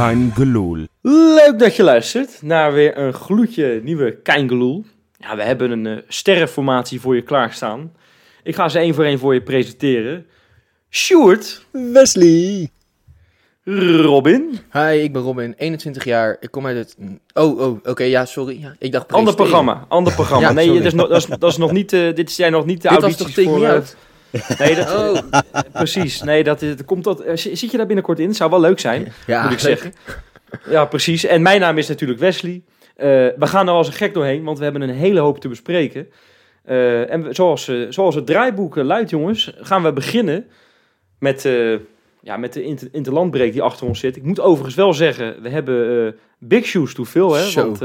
[0.00, 0.86] Kein Geloel.
[1.00, 4.84] Leuk dat je luistert naar weer een gloedje nieuwe Keingeloel.
[5.16, 7.92] Ja, we hebben een uh, sterrenformatie voor je klaarstaan.
[8.42, 10.26] Ik ga ze één voor één voor je presenteren.
[10.90, 11.66] Sjoerd.
[11.70, 12.70] Wesley.
[13.64, 14.58] Robin.
[14.72, 16.36] Hi, ik ben Robin, 21 jaar.
[16.40, 16.96] Ik kom uit het...
[17.32, 18.60] Oh, oh, oké, ja, sorry.
[18.60, 20.48] Ja, ik dacht Ander programma, ander programma.
[20.48, 21.92] ja, nee, dat is, nog, dat, is, dat is nog niet...
[21.92, 23.66] Uh, dit zijn nog niet de dit audities toch voor...
[23.66, 23.96] Uit.
[24.58, 25.18] Nee, dat, oh.
[25.72, 26.22] precies.
[26.22, 27.22] Nee, dat, dat komt dat.
[27.34, 28.34] Zit je daar binnenkort in?
[28.34, 29.92] Zou wel leuk zijn, ja, moet ik zeggen.
[30.68, 31.24] Ja, precies.
[31.24, 32.62] En mijn naam is natuurlijk Wesley.
[32.96, 35.48] Uh, we gaan er als een gek doorheen, want we hebben een hele hoop te
[35.48, 36.08] bespreken.
[36.68, 40.46] Uh, en zoals, uh, zoals het draaiboek luidt, jongens, gaan we beginnen
[41.18, 41.48] met,
[42.22, 44.16] ja, met de inter interlandbreek die achter ons zit.
[44.16, 47.52] Ik moet overigens wel zeggen, we hebben big shoes to fill, hè?
[47.52, 47.80] Want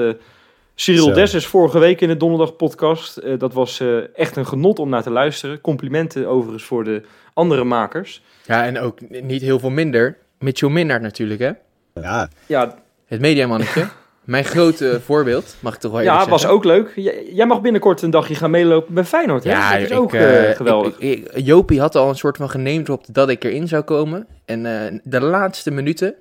[0.76, 3.22] Cyril Des is vorige week in de donderdag podcast.
[3.40, 5.62] dat was echt een genot om naar te luisteren.
[5.62, 7.02] Complimenten overigens voor de
[7.34, 8.22] andere makers.
[8.46, 10.18] Ja, en ook niet heel veel minder.
[10.40, 11.52] Mitchell Minnaert natuurlijk, hè?
[11.94, 12.30] Ja.
[12.46, 12.76] ja.
[13.06, 13.88] Het mediamannetje.
[14.24, 16.92] Mijn grote voorbeeld, mag ik toch wel even Ja, was ook leuk.
[17.34, 19.44] jij mag binnenkort een dagje gaan meelopen bij Feyenoord.
[19.44, 19.50] Hè?
[19.50, 20.98] Ja, dat is ook uh, geweldig.
[20.98, 24.28] Ik, Jopie had al een soort van geneemd dat ik erin zou komen.
[24.46, 26.16] En uh, de laatste minuten,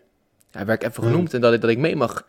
[0.51, 1.35] hij werd even genoemd, mm.
[1.35, 2.27] en dat ik, dat ik mee mag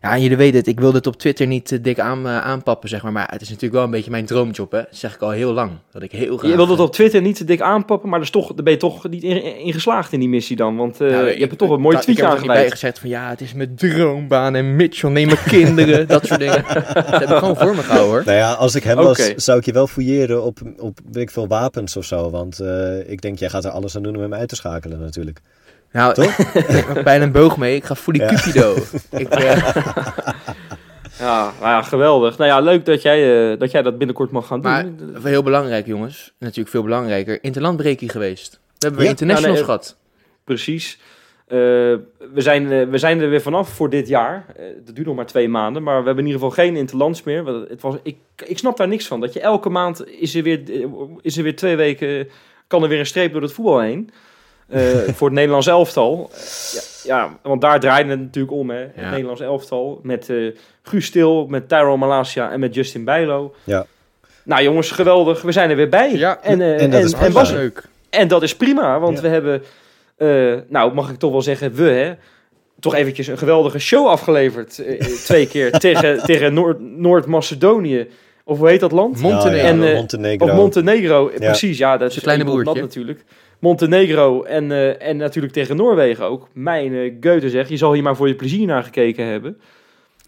[0.00, 2.88] ja, jullie weten het, ik wil dit op Twitter niet uh, dik aan, uh, aanpappen,
[2.88, 3.12] zeg maar.
[3.12, 4.78] Maar het is natuurlijk wel een beetje mijn droomjob, hè.
[4.78, 5.70] Dat zeg ik al heel lang.
[5.92, 6.50] Dat ik heel graag...
[6.50, 8.78] Je wilt het op Twitter niet te dik aanpappen, maar dus toch, daar ben je
[8.78, 10.76] toch niet in, in geslaagd in die missie dan.
[10.76, 13.40] Want uh, je hebt er toch een mooi tweetje aan bij gezegd van, ja, het
[13.40, 16.64] is mijn droombaan en Mitchell, neem mijn kinderen, dat soort dingen.
[16.94, 18.22] dat heb ik gewoon voor me gehouden, hoor.
[18.24, 21.30] Nou ja, als ik hem was, zou ik je wel fouilleren op, op weet ik
[21.30, 22.30] veel, wapens of zo.
[22.30, 22.62] Want
[23.06, 25.40] ik denk, jij gaat er alles aan doen om hem uit te schakelen natuurlijk.
[25.96, 26.38] Nou, Toch?
[26.78, 27.76] ik heb bijna een boog mee.
[27.76, 28.28] Ik ga voor die ja.
[28.28, 28.74] Cupido.
[29.22, 29.56] ik, uh...
[31.18, 32.38] ja, nou ja, geweldig.
[32.38, 35.16] Nou ja, leuk dat jij, uh, dat, jij dat binnenkort mag gaan maar, doen.
[35.22, 36.32] heel belangrijk, jongens.
[36.38, 37.38] Natuurlijk veel belangrijker.
[37.42, 38.52] Interlandbreking geweest.
[38.52, 39.96] We hebben we internationals nou, nee, gehad.
[40.44, 40.98] Precies.
[41.48, 41.58] Uh,
[42.32, 44.46] we, zijn, we zijn er weer vanaf voor dit jaar.
[44.84, 45.82] dat duurt nog maar twee maanden.
[45.82, 47.46] Maar we hebben in ieder geval geen interlands meer.
[47.46, 49.20] Het was, ik, ik snap daar niks van.
[49.20, 50.60] Dat je elke maand is er weer,
[51.20, 52.28] is er weer twee weken...
[52.66, 54.10] kan er weer een streep door het voetbal heen.
[54.68, 54.80] Uh,
[55.14, 56.30] voor het Nederlands elftal.
[56.72, 56.80] Ja,
[57.16, 58.86] ja, want daar draaide het natuurlijk om, hè.
[58.94, 60.00] Het Nederlands elftal.
[60.02, 63.54] Met uh, Guus Stil, met Tyrone Malasia en met Justin Bijlo.
[63.64, 63.86] Ja.
[64.42, 65.42] Nou jongens, geweldig.
[65.42, 66.12] We zijn er weer bij.
[66.12, 67.88] Ja, en, uh, en dat en, is en was, leuk.
[68.10, 69.62] En dat is prima, want we hebben...
[70.68, 72.14] nou, mag ik toch wel zeggen, we, hè.
[72.80, 74.82] Toch eventjes een geweldige show afgeleverd.
[75.24, 76.54] twee keer tegen, tegen
[77.00, 78.08] Noord-Macedonië.
[78.44, 79.20] of hoe heet dat land?
[79.20, 79.68] Montenegro.
[79.68, 80.46] En, Montenegro.
[80.46, 81.78] Of Montenegro, precies.
[81.78, 82.80] Ja, dat is een kleine broertje.
[82.80, 83.24] natuurlijk.
[83.58, 86.48] Montenegro en, uh, en natuurlijk tegen Noorwegen ook.
[86.52, 89.60] Mijn uh, Goethe zeg, je zal hier maar voor je plezier naar gekeken hebben.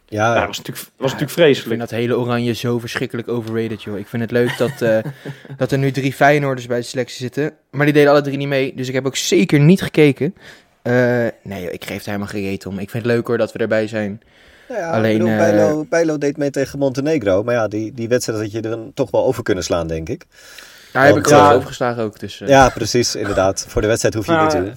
[0.06, 1.62] Ja, dat was natuurlijk, was natuurlijk vreselijk.
[1.62, 3.98] Ik vind dat hele oranje zo verschrikkelijk overrated, joh.
[3.98, 4.98] Ik vind het leuk dat, uh,
[5.56, 7.52] dat er nu drie Feyenoorders bij de selectie zitten.
[7.70, 10.34] Maar die deden alle drie niet mee, dus ik heb ook zeker niet gekeken.
[11.42, 12.78] nee, joh, ik geef er helemaal geen om.
[12.78, 14.20] Ik vind het leuk hoor dat we erbij zijn.
[14.68, 17.42] Nou ja, Alleen, bedoel, Bijlo, Bijlo deed mee tegen Montenegro.
[17.42, 20.26] Maar ja, die, die wedstrijd had je er toch wel over kunnen slaan, denk ik.
[20.92, 22.18] Ja, heb ik wel overgeslagen ook.
[22.18, 22.48] Dus, uh.
[22.48, 23.66] Ja, precies, inderdaad.
[23.68, 24.72] Voor de wedstrijd hoef je niet te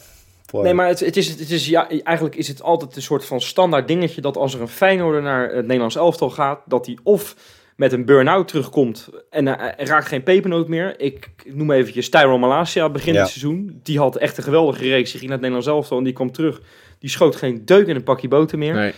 [0.51, 0.63] voor...
[0.63, 3.41] Nee, maar het, het, is, het is, ja, eigenlijk is het altijd een soort van
[3.41, 7.35] standaard dingetje dat als er een Feyenoorder naar het Nederlands elftal gaat, dat hij of
[7.75, 10.99] met een burn-out terugkomt en uh, raakt geen pepernoot meer.
[10.99, 13.79] Ik noem eventjes Tyrone Malasia begin het seizoen.
[13.83, 15.11] Die had echt een geweldige reeks.
[15.11, 16.61] Die ging naar het Nederlands elftal en die kwam terug.
[16.99, 18.73] Die schoot geen deuk in een pakje boter meer.
[18.73, 18.93] Nee.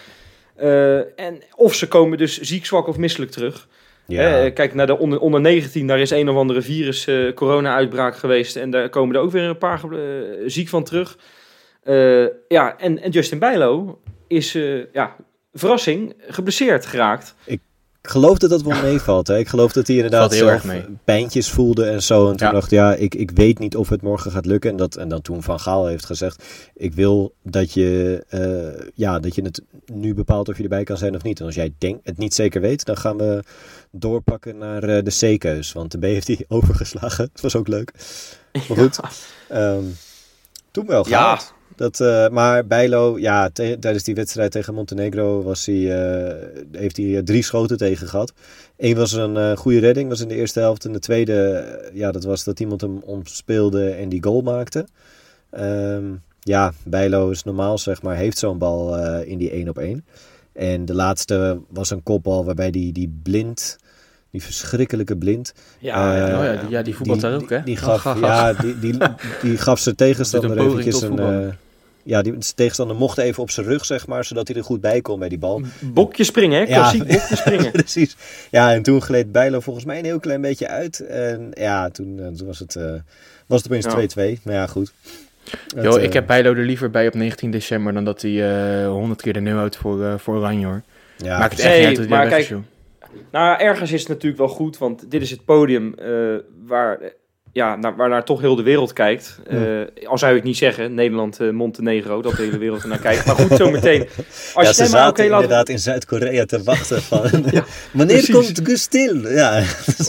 [0.62, 3.68] Uh, en of ze komen dus ziek, zwak of misselijk terug.
[4.06, 4.50] Ja.
[4.50, 8.56] kijk naar de onder, onder 19, daar is een of andere virus uh, corona-uitbraak geweest.
[8.56, 10.00] En daar komen er ook weer een paar uh,
[10.46, 11.18] ziek van terug.
[11.84, 14.52] Uh, ja, en, en Justin Bijlo is,
[14.94, 15.16] ja,
[15.54, 17.36] verrassing, geblesseerd geraakt.
[17.46, 17.60] Ik
[18.08, 19.28] geloof dat dat wel meevalt.
[19.28, 19.38] Hè?
[19.38, 20.66] Ik geloof dat hij inderdaad zelf
[21.04, 22.30] pijntjes voelde en zo.
[22.30, 24.70] En toen dacht ja, ik, ik weet niet of het morgen gaat lukken.
[24.70, 26.44] En, dat, en dan toen Van Gaal heeft gezegd,
[26.76, 30.98] ik wil dat je, uh, ja, dat je het nu bepaalt of je erbij kan
[30.98, 31.40] zijn of niet.
[31.40, 33.44] En als jij denkt, het niet zeker weet, dan gaan we
[33.92, 35.72] doorpakken naar uh, de C-keus.
[35.74, 37.30] Want de B heeft hij overgeslagen.
[37.34, 37.94] Dat was ook leuk.
[38.54, 39.00] Maar goed,
[39.50, 39.74] ja.
[39.74, 39.96] um,
[40.72, 41.40] toen wel gehaald.
[41.40, 41.63] Ja.
[41.76, 46.34] Dat, uh, maar Bijlo, ja, tijdens die wedstrijd tegen Montenegro was hij, uh,
[46.72, 48.34] heeft hij drie schoten tegen gehad.
[48.78, 50.86] Eén was een goede redding, was in de eerste helft.
[50.86, 54.88] En de tweede, ja, dat was dat iemand hem omspeelde en die goal maakte.
[55.60, 60.06] Um, ja, Bijlo is normaal, zeg maar, heeft zo'n bal in die 1 op 1.
[60.54, 63.78] En de laatste was een kopbal waarbij die, die blind
[64.34, 65.54] die verschrikkelijke blind.
[65.80, 67.64] Ja, uh, oh ja, die, ja, die voetbalt daar ook, hè?
[67.64, 68.98] Die gaf, ja, die, die,
[69.42, 71.20] die gaf zijn tegenstander eventjes een...
[71.20, 71.48] Uh,
[72.04, 75.02] ja, die tegenstander mocht even op zijn rug, zeg maar, zodat hij er goed bij
[75.02, 75.62] kon bij die bal.
[75.82, 76.66] Bokje springen, hè?
[76.66, 77.18] Klassiek ja.
[77.18, 77.72] bokje springen.
[77.82, 78.16] Precies.
[78.52, 81.00] Ja, en toen gleed Bijlo volgens mij een heel klein beetje uit.
[81.00, 82.94] En ja, toen, uh, toen was, het, uh,
[83.48, 84.44] was het opeens 2-2.
[84.44, 84.94] Maar ja, goed.
[85.82, 89.34] Jo, ik heb Bijlo er liever bij op 19 december dan dat hij 100 keer
[89.34, 90.82] de nul houdt voor, voor Oranje hoor.
[91.18, 92.56] Ja, Maakt het echt niet uit maar kijk,
[93.32, 95.96] nou, ergens is het natuurlijk wel goed, want dit is het podium
[96.66, 97.00] waar
[97.54, 99.40] ja, naar, waarnaar toch heel de wereld kijkt.
[99.52, 103.00] Uh, al zou je het niet zeggen, Nederland, uh, Montenegro, dat de hele wereld ernaar
[103.00, 103.26] kijkt.
[103.26, 104.02] Maar goed, zometeen.
[104.54, 107.30] Als ja, je ze zaten okay, inderdaad in Zuid-Korea te wachten van...
[107.92, 109.28] wanneer komt Gustil?
[109.28, 109.64] Ja.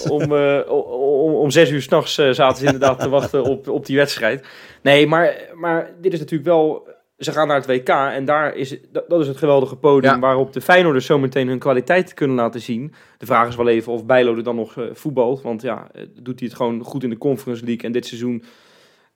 [0.08, 3.96] om, uh, om, om zes uur s'nachts zaten ze inderdaad te wachten op, op die
[3.96, 4.46] wedstrijd.
[4.82, 8.76] Nee, maar, maar dit is natuurlijk wel ze gaan naar het WK en daar is,
[9.08, 12.94] dat, is het geweldige podium waarop de Feyenoorders zometeen hun kwaliteit kunnen laten zien.
[13.18, 16.02] De vraag is wel even of Bijlo er dan nog uh, voetbalt, want ja, eh,
[16.22, 18.42] doet hij het gewoon goed in de Conference League en dit seizoen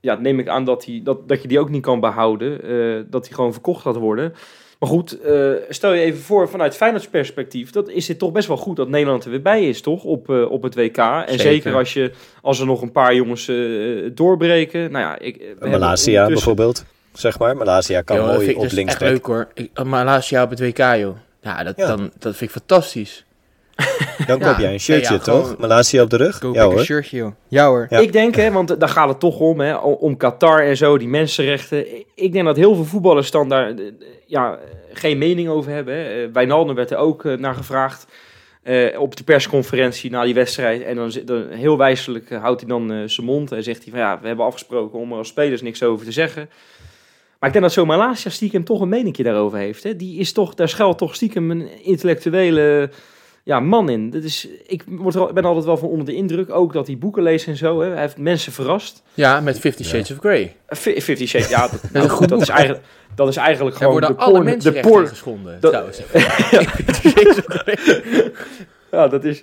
[0.00, 3.02] ja, neem ik aan dat, hij, dat, dat je die ook niet kan behouden, uh,
[3.10, 4.32] dat hij gewoon verkocht gaat worden.
[4.78, 5.18] Maar goed,
[5.68, 8.88] stel je even voor vanuit Feyenoords perspectief, dat is het toch best wel goed dat
[8.88, 10.96] Nederland er weer bij is, toch, op, op het WK.
[10.96, 12.12] En zeker, als, je,
[12.42, 13.50] als er nog een paar jongens
[14.14, 14.90] doorbreken.
[14.90, 16.84] Nou ja, ik, Malaysia bijvoorbeeld
[17.20, 17.56] zeg maar.
[17.56, 19.48] Malaysia kan mooi op links echt leuk hoor.
[19.54, 21.16] Ik, oh, Malaysia op het WK, joh.
[21.40, 23.24] Ja, dat, Dan, dat vind ik fantastisch.
[24.26, 25.56] Dan koop jij een shirtje, toch?
[25.58, 26.38] Malaysia op de rug?
[26.38, 26.78] Koop ja, hoor.
[26.78, 27.32] een shirtje, joh.
[27.48, 27.86] Ja hoor.
[27.90, 31.08] Ik denk, hè, want daar gaat het toch om, hè, om Qatar en zo, die
[31.08, 31.86] mensenrechten.
[32.14, 33.74] Ik denk dat heel veel voetballers dan daar
[34.26, 34.58] ja,
[34.92, 35.94] geen mening over hebben.
[35.94, 36.24] Hè.
[36.24, 38.06] Eh, Wijnaldum werd er ook uh, naar gevraagd.
[38.64, 40.82] Uh, op de persconferentie na die wedstrijd.
[40.82, 44.20] En dan, dan heel wijselijk houdt hij dan zijn mond en zegt hij van ja,
[44.20, 46.48] we hebben afgesproken om er als spelers niks over te zeggen.
[47.38, 49.82] Maar ik denk dat zo'n Malasia stiekem toch een meningje daarover heeft.
[49.82, 49.96] Hè?
[49.96, 52.90] Die is toch, daar schuilt toch stiekem een intellectuele
[53.48, 54.10] ja, man in.
[54.10, 56.50] Dat is, ik word ben altijd wel van onder de indruk.
[56.50, 57.80] Ook dat hij boeken leest en zo.
[57.80, 57.90] Hè?
[57.90, 59.02] Hij heeft mensen verrast.
[59.14, 60.56] Ja, met Fifty Shades of Grey.
[60.68, 61.68] Fifty Shades, ja.
[61.68, 65.08] Dat, nou, goed, dat, is eigenlijk, dat is eigenlijk gewoon de alle porn, de porn
[65.08, 66.00] geschonden, dat, trouwens.
[68.90, 69.42] ja, dat is...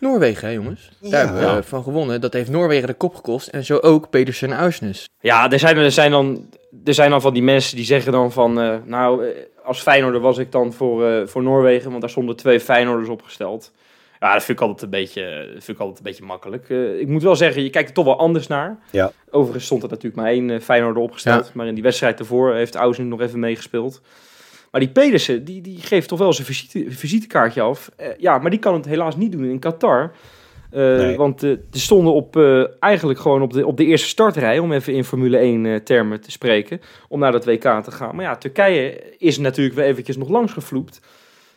[0.00, 0.90] Noorwegen, hè, jongens.
[1.00, 2.20] Daar hebben we van gewonnen.
[2.20, 3.48] Dat heeft Noorwegen de kop gekost.
[3.48, 6.48] En zo ook Pedersen en Ja, er zijn, er, zijn dan,
[6.84, 8.60] er zijn dan van die mensen die zeggen dan van...
[8.60, 9.30] Uh, nou, eh,
[9.64, 11.88] als Feyenoorder was ik dan voor, uh, voor Noorwegen.
[11.88, 13.72] Want daar stonden twee Feyenoorders opgesteld.
[14.20, 16.68] Ja, dat vind ik altijd een beetje, vind ik altijd een beetje makkelijk.
[16.68, 18.78] Uh, ik moet wel zeggen, je kijkt er toch wel anders naar.
[18.90, 19.12] Ja.
[19.30, 21.54] Overigens stond er natuurlijk maar één uh, Feyenoorder opgesteld.
[21.54, 24.00] Maar in die wedstrijd ervoor heeft Ausen nog even meegespeeld.
[24.70, 27.90] Maar die Pedersen, die, die geeft toch wel zijn visite, visitekaartje af.
[28.00, 30.12] Uh, ja, maar die kan het helaas niet doen in Qatar.
[30.72, 32.36] Uh, Want uh, ze stonden op,
[32.80, 36.30] eigenlijk gewoon op de, op de eerste startrij, om even in Formule 1 termen te
[36.30, 38.16] spreken, om naar dat WK te gaan.
[38.16, 41.00] Maar ja, Turkije is natuurlijk weer eventjes nog langs gevloept.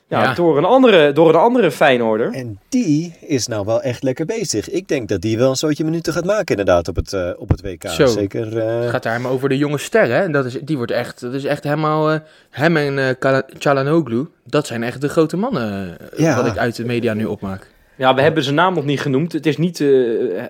[0.07, 2.33] Ja, Door, een andere, door een andere Feyenoorder.
[2.33, 4.69] En die is nou wel echt lekker bezig.
[4.69, 7.49] Ik denk dat die wel een soortje minuten gaat maken inderdaad op het, uh, op
[7.49, 7.87] het WK.
[7.87, 8.05] Zo.
[8.05, 8.81] Zeker, uh...
[8.81, 10.31] Het gaat daar maar over de jonge sterren.
[10.31, 12.13] Dat is, die wordt echt, dat is echt helemaal...
[12.13, 12.19] Uh,
[12.49, 16.35] hem en uh, Chalanoglu, dat zijn echt de grote mannen ja.
[16.35, 17.71] wat ik uit de media nu opmaak.
[17.95, 19.31] Ja, we hebben zijn naam nog niet genoemd.
[19.31, 19.77] Het is niet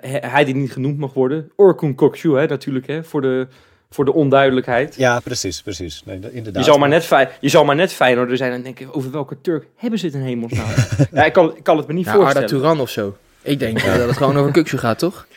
[0.02, 1.52] hij die niet genoemd mag worden.
[1.56, 3.48] Orkun Kokcu, hè, natuurlijk, hè, voor de
[3.94, 4.96] voor de onduidelijkheid.
[4.96, 6.04] Ja, precies, precies.
[6.06, 6.66] Nee, inderdaad.
[6.66, 9.68] Je zal maar net, fijn, je zal maar net zijn en denken, over welke Turk
[9.76, 10.68] hebben ze het in hemelsnaam?
[11.12, 12.36] ja, ik kan, ik kan het me niet voorstellen.
[12.36, 13.18] Arda Turan of zo.
[13.42, 13.98] Ik denk ja.
[13.98, 15.28] dat het gewoon over Kuksje gaat, toch?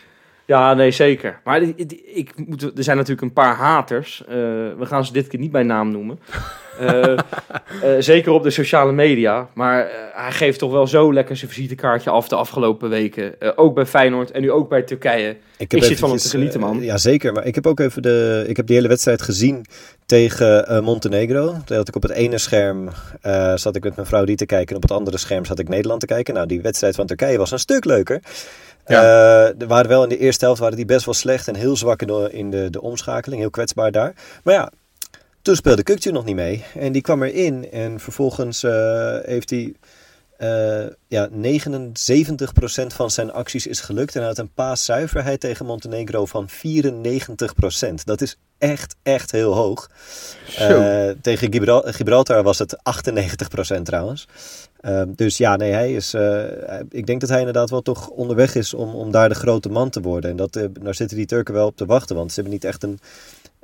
[0.44, 1.40] Ja, nee, zeker.
[1.44, 4.22] Maar ik moet, er zijn natuurlijk een paar haters.
[4.28, 4.34] Uh,
[4.78, 6.18] we gaan ze dit keer niet bij naam noemen.
[6.80, 7.16] Uh, uh,
[7.98, 9.48] zeker op de sociale media.
[9.54, 13.34] Maar hij geeft toch wel zo lekker zijn visitekaartje af de afgelopen weken.
[13.56, 15.36] ook bij Feyenoord en nu ook bij Turkije.
[15.56, 16.82] Ik, ik zit van hem te genieten, man.
[16.82, 17.32] ja, zeker.
[17.32, 18.44] Maar ik heb ook even de...
[18.46, 19.66] Ik heb die hele wedstrijd gezien
[20.06, 21.54] tegen Montenegro.
[21.64, 22.88] Toen had ik op het ene scherm
[23.54, 24.68] zat ik met mijn vrouw die te kijken.
[24.68, 26.34] En op het andere scherm zat ik Nederland te kijken.
[26.34, 28.20] Nou, die wedstrijd van Turkije was een stuk leuker.
[28.86, 29.02] Ja.
[29.02, 31.76] Uh, er waren wel in de eerste helft waren die best wel slecht en heel
[31.76, 34.14] zwak in de, de, omschakeling, heel kwetsbaar daar.
[34.42, 34.70] Maar ja,
[35.46, 39.74] toen speelde Kukcu nog niet mee en die kwam erin en vervolgens uh, heeft hij
[40.38, 41.32] uh, ja, 79%
[42.86, 46.52] van zijn acties is gelukt en hij had een paaszuiverheid tegen Montenegro van 94%.
[48.04, 49.90] Dat is echt, echt heel hoog.
[50.60, 51.52] Uh, tegen
[51.92, 52.76] Gibraltar was het
[53.78, 54.26] 98% trouwens.
[54.80, 56.14] Uh, dus ja, nee, hij is.
[56.90, 59.90] Ik denk dat hij inderdaad wel toch onderweg is om, om daar de grote man
[59.90, 60.30] te worden.
[60.30, 62.16] En dat, daar zitten die Turken wel op te wachten.
[62.16, 63.00] Want ze hebben niet echt een,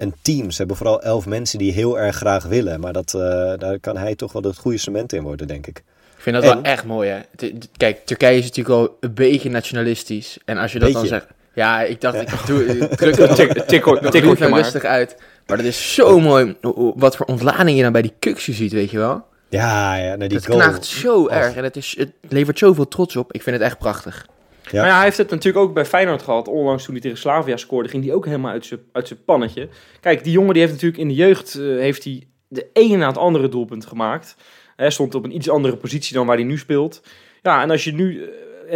[0.03, 0.51] een team.
[0.51, 2.81] Ze hebben vooral elf mensen die heel erg graag willen.
[2.81, 3.11] Maar dat,
[3.59, 5.83] daar kan hij toch wel het goede cement in worden, denk ik.
[6.17, 7.49] Ik vind dat wel echt mooi, hè?
[7.77, 10.39] Kijk, Turkije is natuurlijk al een beetje nationalistisch.
[10.45, 11.27] En als je dat dan zegt.
[11.55, 15.17] Ja, ik dacht, ik doe, druk het tik, rustig uit.
[15.47, 16.57] Maar dat is zo mooi,
[16.95, 19.25] wat voor ontlading je dan bij die kuksje ziet, weet je wel.
[19.49, 20.15] Ja, ja.
[20.15, 23.33] Nee, die het knaagt zo erg en het, is, het levert zoveel trots op.
[23.33, 24.27] Ik vind het echt prachtig.
[24.71, 24.81] Ja.
[24.81, 26.49] Maar ja, hij heeft het natuurlijk ook bij Feyenoord gehad.
[26.49, 28.53] Onlangs toen hij tegen Slavia scoorde, ging hij ook helemaal
[28.93, 29.69] uit zijn, pannetje.
[30.01, 33.07] Kijk, die jongen die heeft natuurlijk in de jeugd uh, heeft hij de ene na
[33.07, 34.37] het andere doelpunt gemaakt.
[34.77, 37.03] Hij stond op een iets andere positie dan waar hij nu speelt.
[37.43, 38.31] Ja, en als je nu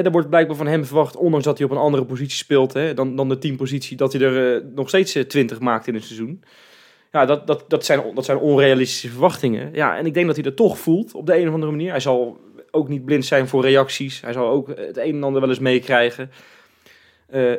[0.05, 2.95] er wordt blijkbaar van hem verwacht, ondanks dat hij op een andere positie speelt hè,
[2.95, 6.43] dan, dan de teampositie, dat hij er nog steeds 20 maakt in een seizoen.
[7.13, 9.71] Ja, dat, dat, dat, zijn, dat zijn onrealistische verwachtingen.
[9.73, 11.91] Ja, en ik denk dat hij dat toch voelt op de een of andere manier.
[11.91, 12.41] Hij zal
[12.77, 14.21] ook niet blind zijn voor reacties.
[14.21, 16.31] Hij zal ook het een en ander wel eens meekrijgen.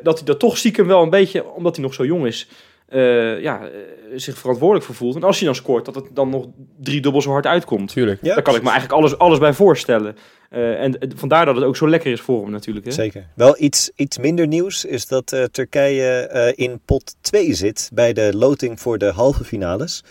[0.03, 2.47] dat hij dat toch stiekem wel een beetje, omdat hij nog zo jong is,
[2.89, 3.69] uh, ja, uh,
[4.15, 5.15] zich verantwoordelijk voor voelt.
[5.15, 6.45] En als hij dan scoort, dat het dan nog
[6.79, 7.91] drie dubbel zo hard uitkomt.
[7.91, 8.19] Tuurlijk.
[8.21, 10.15] Ja, Daar kan ik me eigenlijk alles, alles bij voorstellen.
[10.51, 12.85] Uh, en vandaar dat het ook zo lekker is voor hem natuurlijk.
[12.85, 12.91] Hè?
[12.91, 13.27] Zeker.
[13.35, 18.79] Wel iets, iets minder nieuws is dat Turkije in pot 2 zit bij de loting
[18.79, 20.03] voor de halve finales.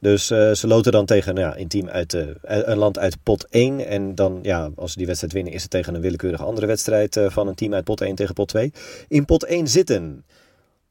[0.00, 3.86] Dus ze loten dan tegen nou ja, een team uit een land uit pot 1.
[3.86, 7.20] En dan, ja, als ze die wedstrijd winnen, is het tegen een willekeurige andere wedstrijd
[7.26, 8.72] van een team uit pot 1 tegen pot 2.
[9.08, 10.24] In pot 1 zitten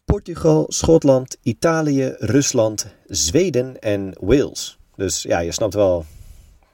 [0.06, 4.78] Portugal, Schotland, Italië, Rusland, Zweden en Wales.
[4.96, 6.06] Dus ja, je snapt wel,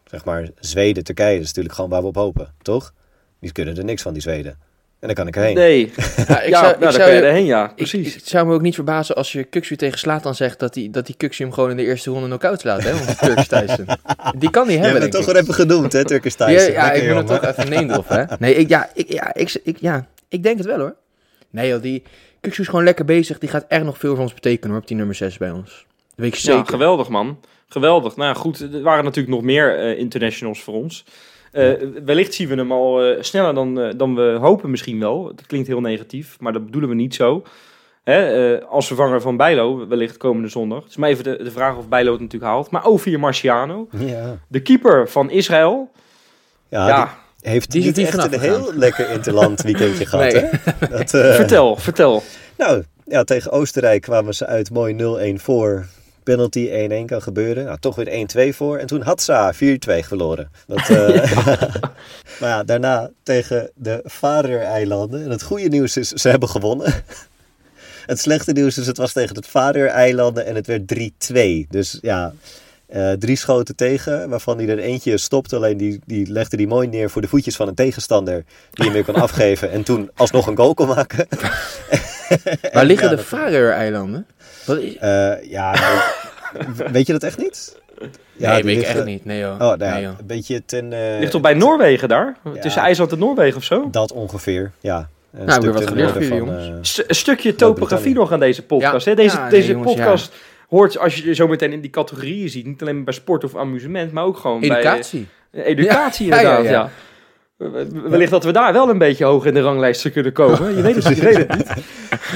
[0.06, 2.94] zeg maar, Zweden, Turkije is natuurlijk gewoon waar we op hopen, toch?
[3.40, 4.58] Die kunnen er niks van, die Zweden.
[5.00, 5.56] En dan kan ik erheen.
[5.56, 5.92] Nee.
[6.28, 7.72] Ja, ik ja, zou, nou, ik zou, erheen, ja.
[7.76, 8.08] Precies.
[8.08, 10.74] Ik, het zou me ook niet verbazen als je Kuxu tegen slaat dan zegt dat
[10.74, 12.92] die, dat die Kuxu hem gewoon in de eerste ronde knock-out slaat, hè?
[12.92, 13.86] Want Turkish Tyson.
[14.40, 16.54] Die kan niet hebben, Je hebt het toch wel even genoemd, hè, Turkish Tyson.
[16.54, 18.24] Ja, ja ik moet het toch even nemen, of hè?
[18.40, 20.96] Nee, ik, ja, ik, ja, ik, ik, ja, ik denk het wel, hoor.
[21.50, 22.04] Nee, joh, die...
[22.46, 23.40] Kuksu is gewoon lekker bezig.
[23.40, 25.70] Die gaat echt nog veel voor ons betekenen hoor, op die nummer 6 bij ons.
[25.70, 26.60] Dat weet ik zeker.
[26.60, 27.40] Ja, geweldig man.
[27.68, 28.16] Geweldig.
[28.16, 31.06] Nou goed, er waren natuurlijk nog meer uh, internationals voor ons.
[31.56, 31.74] Uh,
[32.06, 35.24] wellicht zien we hem al uh, sneller dan, dan we hopen misschien wel.
[35.24, 37.44] Dat klinkt heel negatief, maar dat bedoelen we niet zo.
[38.04, 40.82] Hè, als vervanger van Bijlo, wellicht komende zondag.
[40.82, 42.70] Het is maar even de, de vraag of Bijlo het natuurlijk haalt.
[42.70, 44.38] Maar Ovir Marciano, ja.
[44.48, 45.92] de keeper van Israël.
[46.70, 50.32] Ja, ja heeft die niet echt een heel lekker interland weekendje gehad.
[50.32, 50.48] Hè?
[50.90, 51.34] Dat, uh...
[51.34, 52.24] Vertel, vertel.
[52.58, 55.86] Nou, ja, tegen Oostenrijk kwamen ze uit mooi 0-1 voor.
[56.26, 56.70] Penalty
[57.04, 57.66] 1-1 kan gebeuren.
[57.66, 58.78] Nou, toch weer 1-2 voor.
[58.78, 60.50] En toen had Sa 4-2 verloren.
[60.68, 61.36] Dat, uh...
[62.40, 65.24] maar ja, daarna tegen de Faroe-eilanden.
[65.24, 66.94] En het goede nieuws is, ze hebben gewonnen.
[68.12, 70.94] het slechte nieuws is, het was tegen het Faroe-eilanden en het werd
[71.66, 71.70] 3-2.
[71.70, 72.34] Dus ja,
[72.96, 75.56] uh, drie schoten tegen, waarvan hij er eentje stopte.
[75.56, 78.44] Alleen die, die legde die mooi neer voor de voetjes van een tegenstander.
[78.72, 79.72] Die hem weer kon afgeven.
[79.72, 81.28] En toen alsnog een goal kon maken.
[82.74, 84.26] Waar liggen de Faroe-eilanden?
[84.70, 85.76] Uh, ja,
[86.92, 87.80] weet je dat echt niet?
[88.38, 89.26] Ja, nee, weet ik echt niet.
[89.26, 89.52] Nee, joh.
[89.52, 90.92] Oh, nou nee, Een beetje ten...
[90.92, 92.38] Uh, Ligt toch bij Noorwegen daar?
[92.62, 93.88] Tussen IJsland en Noorwegen of zo?
[93.92, 95.10] Dat ongeveer, ja.
[95.34, 97.04] Een nou, we wat geleerd voor jullie, jongens.
[97.08, 99.06] een stukje topografie nog aan deze podcast.
[99.06, 99.16] Hè?
[99.16, 100.34] Deze, deze podcast
[100.68, 104.12] hoort, als je zo meteen in die categorieën ziet, niet alleen bij sport of amusement,
[104.12, 105.28] maar ook gewoon educatie.
[105.52, 105.64] bij...
[105.64, 106.26] Educatie.
[106.32, 106.90] inderdaad, ja.
[108.04, 110.76] Wellicht dat we daar wel een beetje hoog in de ranglijst kunnen komen.
[110.76, 111.74] Je weet het, je weet het niet.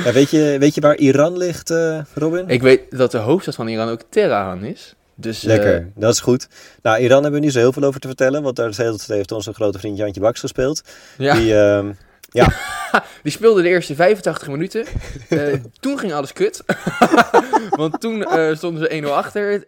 [0.06, 2.48] Ja, weet, je, weet je waar Iran ligt, uh, Robin?
[2.48, 4.96] Ik weet dat de hoofdstad van Iran ook Teheran is.
[5.16, 6.48] Dus, Lekker, uh, dat is goed.
[6.82, 8.72] Nou, Iran hebben we niet zo heel veel over te vertellen, want daar
[9.08, 10.84] heeft onze grote vriend Jantje Baks gespeeld.
[11.18, 11.34] Ja.
[11.34, 11.86] Die, uh,
[12.30, 12.54] ja.
[13.24, 14.86] die speelde de eerste 85 minuten.
[15.30, 16.64] Uh, toen ging alles kut.
[17.70, 19.62] Want toen uh, stonden ze 1-0 achter uh,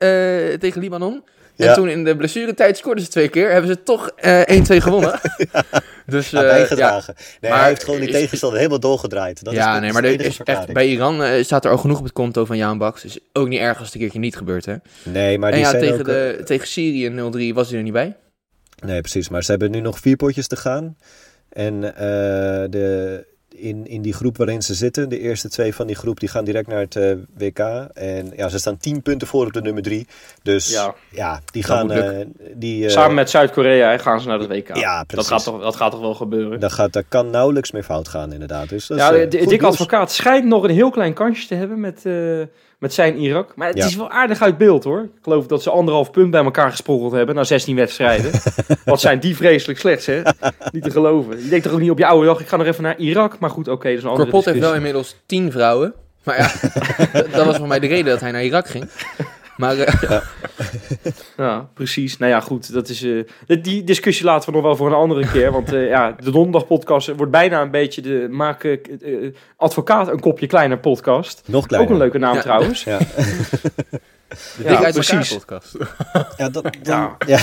[0.58, 1.24] tegen Libanon.
[1.58, 3.52] En toen in de blessuretijd scoorden ze twee keer.
[3.52, 4.16] Hebben ze toch 1-2
[4.78, 5.20] gewonnen.
[5.52, 5.64] ja.
[6.06, 7.14] Dus, bijgedragen.
[7.18, 7.24] Ja.
[7.42, 9.44] Nee, maar hij heeft gewoon die tegenstander helemaal doorgedraaid.
[9.44, 12.04] Dat ja, is, nee, maar er is echt, bij Iran staat er al genoeg op
[12.04, 13.02] het konto van Jaan Baks.
[13.02, 14.66] Dus ook niet erg als het een keertje niet gebeurt.
[14.66, 14.76] Hè?
[15.04, 17.10] Nee, maar die en ja, tegen, ook, de, tegen Syrië
[17.52, 18.16] 0-3 was hij er niet bij.
[18.86, 19.30] Nee, precies.
[19.30, 20.96] Maar ze hebben nu nog vier potjes te gaan.
[21.52, 21.92] En uh,
[22.70, 26.30] de, in, in die groep waarin ze zitten, de eerste twee van die groep, die
[26.30, 27.60] gaan direct naar het uh, WK.
[27.94, 30.08] En ja, ze staan tien punten voor op de nummer drie.
[30.44, 31.92] Dus ja, ja die gaan...
[31.92, 32.20] Uh,
[32.54, 34.76] die, Samen met Zuid-Korea gaan ze naar het WK.
[34.76, 35.30] Ja, precies.
[35.30, 36.60] Dat gaat toch, dat gaat toch wel gebeuren?
[36.60, 38.70] Dat, gaat, dat kan nauwelijks meer fout gaan, inderdaad.
[38.70, 42.04] Dus dat ja, de, Dick Advocaat schijnt nog een heel klein kansje te hebben met
[42.82, 43.56] met zijn Irak.
[43.56, 45.02] Maar het is wel aardig uit beeld hoor.
[45.02, 48.32] Ik geloof dat ze anderhalf punt bij elkaar gesprokkeld hebben na 16 wedstrijden.
[48.86, 50.22] Wat zijn die vreselijk slechts hè?
[50.72, 51.44] niet te geloven.
[51.44, 53.40] Je denkt toch ook niet op je oude dag, ik ga nog even naar Irak.
[53.40, 55.94] Maar goed, oké, okay, dat is een andere Korpot heeft wel inmiddels 10 vrouwen.
[56.24, 56.52] Maar ja,
[57.38, 58.90] dat was voor mij de reden dat hij naar Irak ging.
[59.62, 59.94] Maar, uh...
[60.10, 60.24] ja.
[61.46, 61.70] ja.
[61.74, 62.18] precies.
[62.18, 62.74] Nou ja, goed.
[62.74, 63.26] Dat is, uh,
[63.62, 65.52] die discussie laten we nog wel voor een andere keer.
[65.52, 68.80] Want uh, ja, de donderdag podcast wordt bijna een beetje de maken
[69.56, 71.42] advocaat een kopje kleiner podcast.
[71.46, 71.90] Nog kleiner.
[71.90, 72.42] Ook een leuke naam ja.
[72.42, 72.84] trouwens.
[72.92, 72.98] Ja.
[74.58, 75.34] De ja, uit precies.
[75.34, 75.76] podcast.
[76.38, 77.18] Ja, dat, ja.
[77.28, 77.40] ja.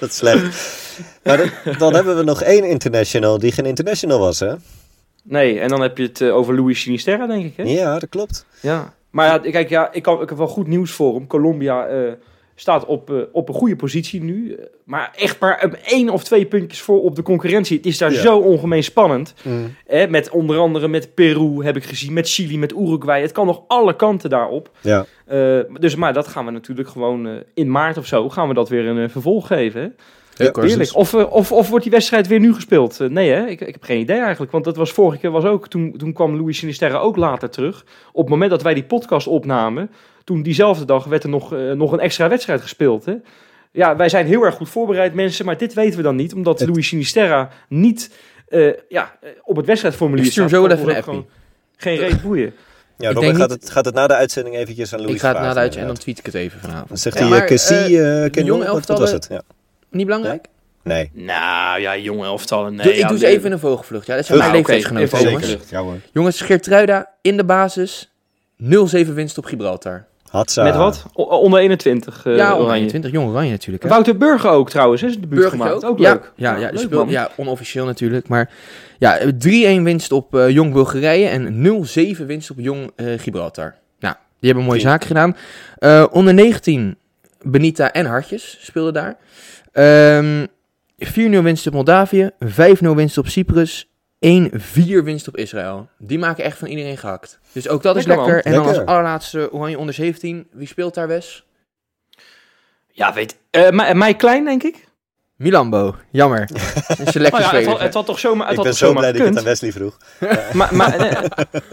[0.00, 0.42] dat is slecht.
[1.22, 4.54] Maar dan, dan hebben we nog één international die geen international was, hè?
[5.28, 7.62] Nee, en dan heb je het uh, over Louis Sinisterra, denk ik, hè?
[7.62, 8.46] Ja, dat klopt.
[8.60, 11.26] Ja, maar ja, kijk, ja, ik, kan, ik heb wel goed nieuws voor hem.
[11.26, 12.12] Colombia uh,
[12.54, 14.58] staat op, uh, op een goede positie nu.
[14.84, 17.76] Maar echt maar één of twee puntjes voor op de concurrentie.
[17.76, 18.20] Het is daar ja.
[18.20, 19.34] zo ongemeen spannend.
[19.42, 19.74] Mm.
[19.86, 23.20] Eh, met onder andere met Peru heb ik gezien, met Chili, met Uruguay.
[23.20, 24.70] Het kan nog alle kanten daarop.
[24.80, 25.06] Ja.
[25.80, 28.86] dus maar dat gaan we natuurlijk gewoon in maart of zo gaan we dat weer
[28.86, 29.80] een vervolg geven.
[29.80, 29.88] Hè?
[30.38, 30.94] Heerlijk.
[30.94, 32.98] Of, of, of wordt die wedstrijd weer nu gespeeld?
[32.98, 34.52] nee hè, ik, ik heb geen idee eigenlijk.
[34.52, 37.84] Want dat was vorige keer was ook, toen, toen kwam Louis Sinisterra ook later terug.
[38.12, 39.90] Op het moment dat wij die podcast opnamen,
[40.24, 43.04] toen diezelfde dag werd er nog, nog een extra wedstrijd gespeeld.
[43.04, 43.14] Hè?
[43.72, 46.34] Ja, wij zijn heel erg goed voorbereid mensen, maar dit weten we dan niet.
[46.34, 48.10] Omdat Louis Sinisterra niet
[48.88, 50.50] ja, op het wedstrijdformulier staat.
[50.50, 51.26] zo even
[51.76, 52.54] Geen reet boeien.
[52.98, 55.38] Ja, Robin, gaat, het, gaat het na de uitzending eventjes aan Louis Ik ga het
[55.38, 56.88] na de uitzending en dan tweet ik het even vanavond.
[56.88, 59.26] Dan zegt hij, Cassie, uh, uh, jonge elftallen, was het?
[59.30, 59.42] Ja.
[59.90, 60.46] Niet belangrijk?
[60.82, 61.10] Nee.
[61.14, 62.92] Nou ja, jonge elftallen, nee.
[62.92, 64.06] ik doe ze even een vogelvlucht.
[64.06, 65.56] Ja, dat zijn mijn leeftijdsgenoten, jongens.
[65.70, 68.10] Ja, jongens, Geertruida in de basis,
[68.62, 68.66] 0-7
[69.14, 70.06] winst op Gibraltar.
[70.30, 70.62] Hatsa.
[70.62, 71.04] Met wat?
[71.14, 73.10] onder 21 uh, Ja, onder 21.
[73.10, 73.82] Jong Oranje natuurlijk.
[73.82, 73.88] Hè?
[73.88, 75.84] Wouter Burger ook trouwens, is de buurt gemaakt.
[75.84, 76.32] Ook, ja, leuk.
[76.36, 78.28] Ja, ja, ja, ja, onofficieel natuurlijk.
[78.28, 78.50] Maar
[78.98, 79.28] ja, 3-1
[79.82, 81.66] winst op uh, Jong Bulgarije en
[82.18, 83.74] 0-7 winst op Jong uh, Gibraltar.
[84.00, 85.36] Nou, die hebben mooie zaken gedaan.
[85.78, 86.96] Uh, onder 19,
[87.50, 89.16] Benita en Hartjes speelden daar.
[90.18, 90.48] Um,
[90.96, 93.88] ehm, 4-0 winst op Moldavië, 5-0 winst op Cyprus,
[94.18, 95.88] 1-4 winst op Israël.
[95.98, 97.38] Die maken echt van iedereen gehakt.
[97.52, 98.44] Dus ook dat is lekker.
[98.44, 100.46] En dan als allerlaatste Oranje onder 17.
[100.52, 101.46] Wie speelt daar, Wes?
[102.90, 103.38] Ja, weet...
[103.50, 104.87] Uh, mij klein, denk ik.
[105.38, 106.48] Milambo, jammer.
[106.98, 109.12] Een selectie oh ja, het, had, het had toch zomaar het Ik ben zo blij
[109.12, 109.96] dat ik het aan Wesley vroeg.
[110.52, 111.22] maar, maar,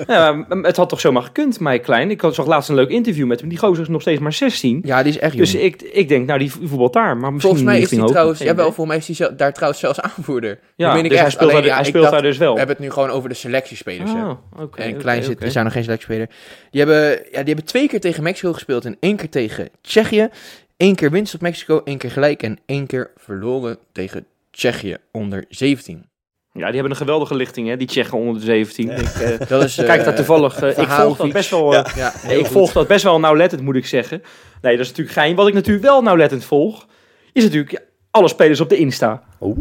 [0.08, 2.12] ja, het had toch zomaar gekund, mij klein.
[2.12, 3.50] Ik had zag laatst een leuk interview met hem.
[3.50, 4.82] Die gozer is nog steeds maar 16.
[4.84, 7.18] Ja, die is echt Dus ik, ik denk, nou, die voetbalt daar.
[7.18, 10.02] Maar volgens mij is hij trouwens, ja, wel, volgens mij is hij daar trouwens zelfs
[10.02, 10.60] aanvoerder.
[10.76, 12.52] Ja, dus hij speelt, Alleen, daar, hij speelt daar dus wel.
[12.52, 14.12] We hebben het nu gewoon over de selectiespelers.
[14.58, 16.30] Okay, en klein zit, er zijn nog geen selectiespelers.
[16.72, 20.30] Die hebben, ja, die hebben twee keer tegen Mexico gespeeld en één keer tegen Tsjechië.
[20.78, 25.46] Eén keer winst op Mexico, één keer gelijk en één keer verloren tegen Tsjechië onder
[25.50, 26.06] 17.
[26.52, 28.90] Ja, die hebben een geweldige lichting, hè, die Tsjechen onder de 17.
[28.90, 30.64] Ik, uh, dat is, kijk daar eh, toevallig.
[30.64, 31.74] Uh, ik volg dat best wel.
[31.74, 34.22] Ja, ja, ik volg dat best wel nauwlettend, moet ik zeggen.
[34.62, 35.36] Nee, dat is natuurlijk geen.
[35.36, 36.88] Wat ik natuurlijk wel nauwlettend volg,
[37.34, 39.24] is natuurlijk alle spelers op de Insta.
[39.42, 39.58] Oeh.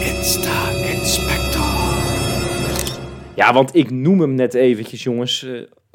[0.00, 1.64] Insta Inspector.
[3.34, 5.46] Ja, want ik noem hem net eventjes, jongens.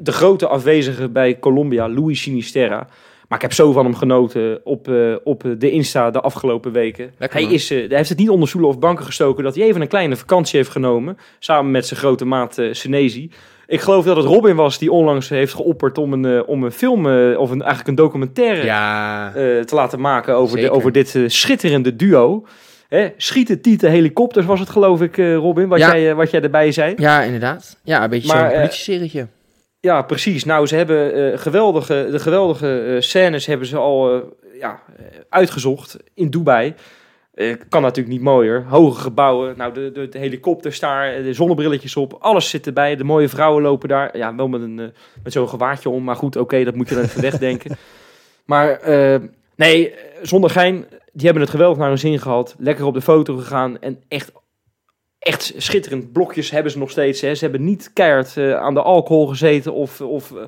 [0.02, 2.86] De grote afwezige bij Colombia, Luis Sinisterra.
[3.28, 7.12] Maar ik heb zo van hem genoten op, uh, op de Insta de afgelopen weken.
[7.18, 9.80] hij, is, uh, hij heeft het niet onder stoelen of banken gestoken dat hij even
[9.80, 11.18] een kleine vakantie heeft genomen.
[11.38, 13.30] Samen met zijn grote maat uh, Senezi.
[13.66, 17.06] Ik geloof dat het Robin was die onlangs heeft geopperd om een, om een film,
[17.36, 19.30] of een, eigenlijk een documentaire ja.
[19.64, 22.46] te laten maken over, de, over dit schitterende duo.
[22.88, 26.94] Hè, schieten, tieten, helikopters was het geloof ik, Robin, wat, jij, wat jij erbij zei.
[26.96, 27.78] Ja, inderdaad.
[27.84, 29.26] Ja, een beetje zo'n politie-serietje.
[29.82, 30.44] Ja, precies.
[30.44, 34.22] Nou, ze hebben uh, geweldige, de geweldige uh, scènes hebben ze al uh,
[34.60, 34.82] ja,
[35.28, 36.74] uitgezocht in Dubai.
[37.68, 38.64] kan natuurlijk niet mooier.
[38.68, 42.96] Hoge gebouwen, nou, de, de, de, helikopters daar, de zonnebrilletjes op, alles zit erbij.
[42.96, 44.92] De mooie vrouwen lopen daar, ja, wel met, een,
[45.22, 47.76] met zo'n gewaadje om, maar goed, oké, dat moet je dan even wegdenken.
[48.44, 48.80] Maar
[49.56, 52.54] nee, zonder gein, die hebben het geweldig naar hun zin gehad.
[52.58, 54.32] Lekker op de foto gegaan en echt
[55.22, 56.12] echt schitterend.
[56.12, 57.20] Blokjes hebben ze nog steeds.
[57.20, 57.34] Hè.
[57.34, 60.42] Ze hebben niet keihard uh, aan de alcohol gezeten of, of uh,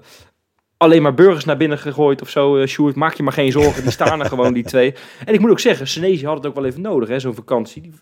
[0.76, 2.58] alleen maar burgers naar binnen gegooid of zo.
[2.58, 3.82] Uh, Sjoerd, maak je maar geen zorgen.
[3.82, 4.94] Die staan er gewoon, die twee.
[5.24, 7.82] En ik moet ook zeggen, Senezi had het ook wel even nodig, hè, zo'n vakantie.
[7.82, 7.92] Die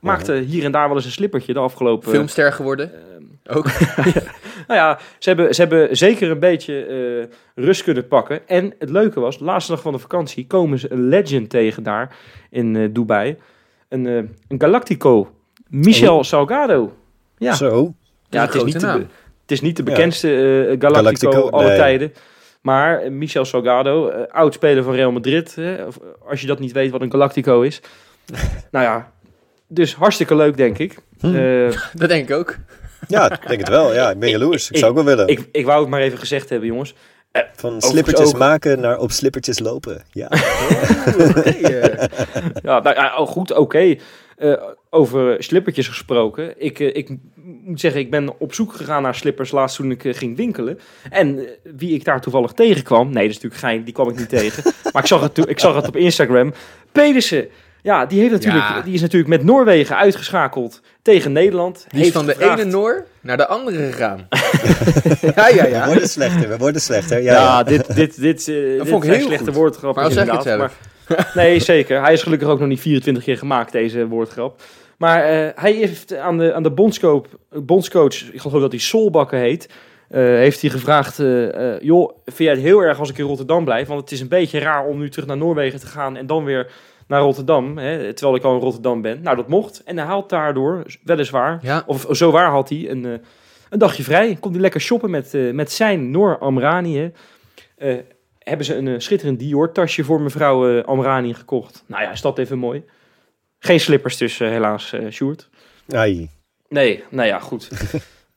[0.00, 2.10] maakte hier en daar wel eens een slippertje de afgelopen...
[2.10, 2.92] Filmster geworden?
[3.46, 3.64] ook.
[4.68, 8.48] nou ja, ze hebben, ze hebben zeker een beetje rust kunnen pakken.
[8.48, 11.82] En het leuke was, de laatste dag van de vakantie komen ze een legend tegen
[11.82, 12.16] daar
[12.50, 13.36] in Dubai.
[13.88, 15.30] Een, een Galactico
[15.70, 16.22] Michel oh.
[16.22, 16.96] Salgado.
[17.38, 17.54] Ja.
[17.54, 17.94] Zo.
[18.28, 22.12] Ja, het is, niet de, het is niet de bekendste uh, Galactico, Galactico alle tijden.
[22.60, 25.56] Maar uh, Michel Salgado, uh, oud-speler van Real Madrid.
[26.28, 27.80] als je dat niet weet wat een Galactico is.
[28.70, 29.12] nou ja,
[29.66, 30.98] dus hartstikke leuk, denk ik.
[31.20, 31.32] Hm.
[31.92, 32.56] dat denk ik ook.
[33.08, 33.94] Ja, ik denk het wel.
[33.94, 34.70] Ja, ik ben jaloers.
[34.70, 35.28] Ik, zou ook wel willen.
[35.28, 36.94] Ik, ik wou het maar even gezegd hebben, jongens.
[37.32, 40.04] Van slippertjes maken naar op slippertjes lopen.
[40.10, 40.28] Ja,
[42.62, 43.96] ja nou, oh, goed, oké.
[44.38, 46.62] Uh, over slippertjes gesproken.
[46.62, 47.16] Ik, uh, ik
[47.64, 50.78] moet zeggen, ik ben op zoek gegaan naar slippers laatst toen ik uh, ging winkelen.
[51.10, 54.28] En wie ik daar toevallig tegenkwam, nee, dat is natuurlijk gein, die kwam ik niet
[54.28, 54.72] tegen.
[54.92, 56.52] Maar ik zag het, ik zag het op Instagram.
[56.92, 57.48] Pedersen,
[57.82, 61.86] ja, die, heeft natuurlijk, die is natuurlijk met Noorwegen uitgeschakeld tegen Nederland.
[61.88, 64.28] Die is van de ene Noor naar de andere gegaan.
[65.36, 65.80] ja, ja, ja.
[65.80, 67.22] We worden slechter, we worden slechter.
[67.22, 67.62] Ja, ja, ja.
[67.62, 70.58] dit, dit, dit, uh, dat dit zijn slechte woordgrappen maar inderdaad.
[71.08, 72.02] Maar, nee, zeker.
[72.02, 74.60] Hij is gelukkig ook nog niet 24 keer gemaakt, deze woordgrap.
[74.96, 79.38] Maar uh, hij heeft aan de, aan de bondscoach, bondscoach, ik geloof dat hij Solbakken
[79.38, 79.68] heet,
[80.10, 83.64] uh, heeft hij gevraagd, uh, joh, vind jij het heel erg als ik in Rotterdam
[83.64, 83.88] blijf?
[83.88, 86.44] Want het is een beetje raar om nu terug naar Noorwegen te gaan en dan
[86.44, 86.70] weer
[87.10, 89.22] naar Rotterdam, hè, terwijl ik al in Rotterdam ben.
[89.22, 89.82] Nou, dat mocht.
[89.82, 91.82] En hij haalt daardoor, weliswaar, ja.
[91.86, 93.04] of zo waar had hij, een,
[93.70, 94.36] een dagje vrij.
[94.40, 97.12] Komt hij lekker shoppen met, met zijn Noor Amrani.
[98.38, 101.84] hebben ze een schitterend Dior-tasje voor mevrouw Amrani gekocht.
[101.86, 102.84] Nou ja, is dat even mooi.
[103.58, 105.48] Geen slippers tussen, helaas, Sjoerd.
[105.88, 106.28] Ai.
[106.68, 107.68] Nee, nou ja, goed.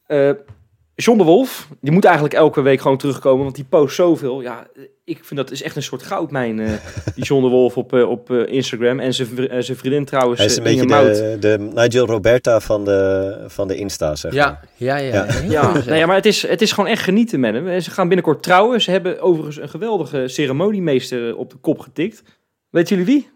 [0.95, 4.41] John de Wolf, die moet eigenlijk elke week gewoon terugkomen, want die post zoveel.
[4.41, 4.67] Ja,
[5.03, 6.71] ik vind dat is echt een soort goudmijn, uh,
[7.15, 8.99] die John de Wolf op, uh, op uh, Instagram.
[8.99, 13.67] En zijn vriendin trouwens, Hij is een beetje de, de, Nigel Roberta van de, van
[13.67, 15.27] de Insta, zeg ja, Ja, ja, ja.
[15.49, 15.83] ja.
[15.85, 17.81] nee, ja maar het is, het is gewoon echt genieten met hem.
[17.81, 18.81] Ze gaan binnenkort trouwen.
[18.81, 22.23] Ze hebben overigens een geweldige ceremoniemeester op de kop getikt.
[22.69, 23.29] Weet jullie wie?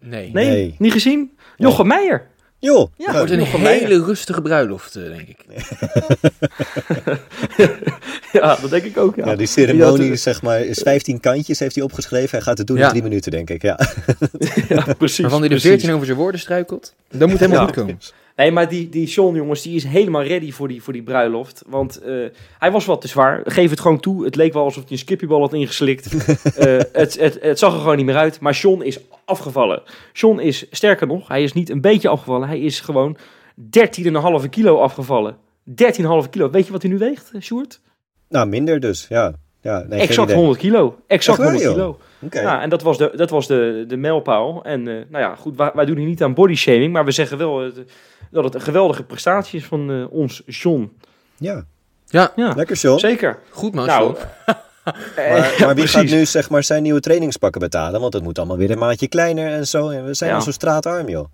[0.00, 0.30] Nee.
[0.32, 0.74] Nee, nee.
[0.78, 1.36] niet gezien?
[1.56, 1.98] Jochem nee.
[1.98, 2.28] Meijer.
[2.60, 5.44] Joh, ja, het wordt een hele rustige bruiloft, eh, denk ik.
[8.40, 9.26] ja, dat denk ik ook, ja.
[9.26, 12.30] ja die ceremonie, zeg maar, is 15 kantjes, heeft hij opgeschreven.
[12.30, 13.78] Hij gaat het doen in drie minuten, denk ik, ja.
[14.68, 15.20] ja, precies.
[15.20, 16.94] Waarvan hij er 14 over zijn woorden struikelt.
[17.10, 17.98] Dat moet helemaal goed komen.
[18.40, 21.62] Nee, maar die, die John, jongens, die is helemaal ready voor die, voor die bruiloft.
[21.66, 22.26] Want uh,
[22.58, 23.40] hij was wat te zwaar.
[23.44, 24.24] Geef het gewoon toe.
[24.24, 26.14] Het leek wel alsof hij een skippiebal had ingeslikt.
[26.14, 26.20] uh,
[26.92, 28.40] het, het, het zag er gewoon niet meer uit.
[28.40, 29.82] Maar John is afgevallen.
[30.12, 32.48] John is, sterker nog, hij is niet een beetje afgevallen.
[32.48, 33.16] Hij is gewoon
[34.42, 35.36] 13,5 kilo afgevallen.
[35.70, 35.74] 13,5
[36.30, 36.50] kilo.
[36.50, 37.80] Weet je wat hij nu weegt, eh, Sjoerd?
[38.28, 39.34] Nou, minder dus, ja.
[39.60, 40.98] ja nee, exact 100 kilo.
[41.06, 41.98] Exact 100 kilo.
[42.22, 42.42] Okay.
[42.42, 44.64] Ja, en dat was de, dat was de, de mijlpaal.
[44.64, 47.10] En uh, nou ja, goed, wij, wij, doen hier niet aan body shaming, maar we
[47.10, 47.72] zeggen wel
[48.30, 50.96] dat het een geweldige prestatie is van uh, ons John.
[51.36, 51.64] Ja.
[52.06, 52.32] Ja.
[52.36, 52.52] ja.
[52.56, 52.98] Lekker John.
[52.98, 53.38] Zeker.
[53.50, 54.16] Goed man, nou,
[55.16, 58.00] maar, maar, wie gaat nu zeg maar zijn nieuwe trainingspakken betalen?
[58.00, 59.88] Want het moet allemaal weer een maatje kleiner en zo.
[59.88, 61.24] En we zijn al zo straatarm, joh.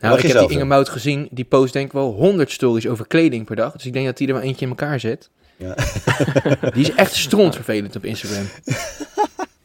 [0.00, 1.28] Nou, ik heb die Inge Mout gezien.
[1.30, 3.72] Die post denk ik wel 100 stories over kleding per dag.
[3.72, 5.30] Dus ik denk dat hij er maar eentje in elkaar zet.
[5.56, 5.74] Ja.
[6.74, 8.46] die is echt strontvervelend op Instagram.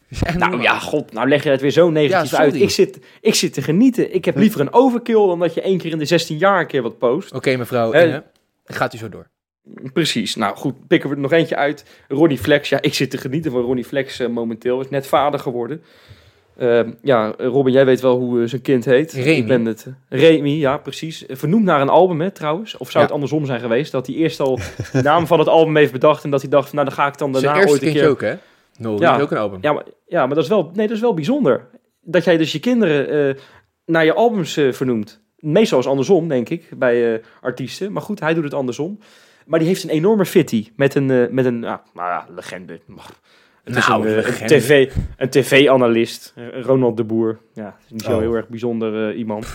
[0.38, 2.54] nou ja, god, nou leg je het weer zo negatief uit.
[2.54, 4.14] Ik zit, ik zit te genieten.
[4.14, 6.66] Ik heb liever een overkill dan dat je één keer in de 16 jaar een
[6.66, 7.32] keer wat post.
[7.32, 8.16] Oké, mevrouw, uh,
[8.64, 9.26] gaat u zo door.
[9.92, 10.34] Precies.
[10.34, 11.84] Nou goed, pikken we er nog eentje uit.
[12.08, 12.68] Ronnie Flex.
[12.68, 14.80] Ja, ik zit te genieten van Ronnie Flex uh, momenteel.
[14.80, 15.82] Is net vader geworden.
[16.58, 19.12] Uh, ja, Robin, jij weet wel hoe uh, zijn kind heet.
[19.12, 19.30] Remy.
[19.30, 19.86] Ik ben het.
[20.08, 21.24] Remy, ja, precies.
[21.28, 22.76] Vernoemd naar een album, hè, trouwens.
[22.76, 23.02] Of zou ja.
[23.02, 23.92] het andersom zijn geweest?
[23.92, 24.58] Dat hij eerst al
[24.92, 26.24] de naam van het album heeft bedacht.
[26.24, 28.08] En dat hij dacht, nou dan ga ik dan daarna ooit een keer...
[28.08, 28.34] ook, hè?
[28.78, 29.20] No, ja.
[29.20, 29.58] ook een album.
[29.62, 31.68] Ja, maar, ja, maar dat is wel, nee, dat is wel bijzonder.
[32.00, 33.42] Dat jij dus je kinderen uh,
[33.86, 35.24] naar je albums vernoemt.
[35.36, 37.92] Meestal is andersom, denk ik, bij artiesten.
[37.92, 38.98] Maar goed, hij doet het andersom.
[39.46, 42.80] Maar die heeft een enorme fitty met een, uh, met een ah, nou ja, legende.
[43.64, 47.38] Het nou, is een, uh, een tv, een tv-analyst, Ronald de Boer.
[47.52, 48.18] Ja, is niet zo oh.
[48.18, 49.46] heel erg bijzonder uh, iemand.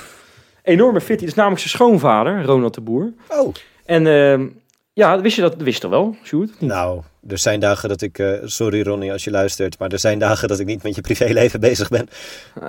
[0.63, 3.13] Enorme fitty, dat is namelijk zijn schoonvader, Ronald de Boer.
[3.29, 3.53] Oh.
[3.85, 4.47] En ehm,
[4.93, 5.55] ja, wist je dat?
[5.55, 6.61] Wist je wel, Sjoerd?
[6.61, 10.19] Nou, er zijn dagen dat ik, uh, sorry Ronnie als je luistert, maar er zijn
[10.19, 12.09] dagen dat ik niet met je privéleven bezig ben.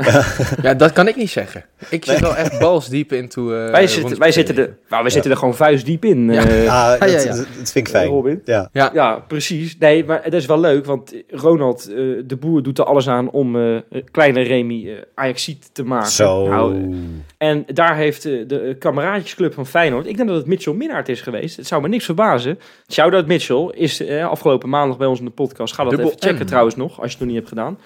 [0.62, 1.64] ja, dat kan ik niet zeggen.
[1.88, 3.42] Ik zit wel echt balsdiep into.
[3.42, 6.32] Uh, wij zitten, wij zitten, er, nou, wij zitten er gewoon vuistdiep in.
[6.32, 8.08] Ja, uh, ah, dat, ja, dat, vind ik fijn.
[8.08, 8.42] Robin.
[8.44, 8.68] Ja.
[8.72, 8.90] Ja.
[8.94, 9.78] ja, precies.
[9.78, 11.84] Nee, maar het is wel leuk, want Ronald
[12.26, 16.10] de Boer doet er alles aan om kleine Remy Ajaxiet te maken.
[16.10, 16.48] Zo.
[16.48, 16.94] Nou,
[17.38, 21.56] en daar heeft de kameraadjesclub van Feyenoord, ik denk dat het Mitchell Minnaert is geweest.
[21.56, 22.58] Het zou me niks verbazen.
[22.90, 25.74] Shout-out Mitchell is afgelopen afgelopen maandag bij ons in de podcast.
[25.74, 27.78] Ga dat even checken trouwens nog, als je het nog niet hebt gedaan.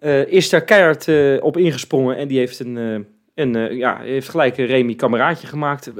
[0.00, 2.98] Uh, is daar keihard uh, op ingesprongen en die heeft, een, uh,
[3.34, 5.92] een, ja, heeft gelijk een Remy kameraadje gemaakt.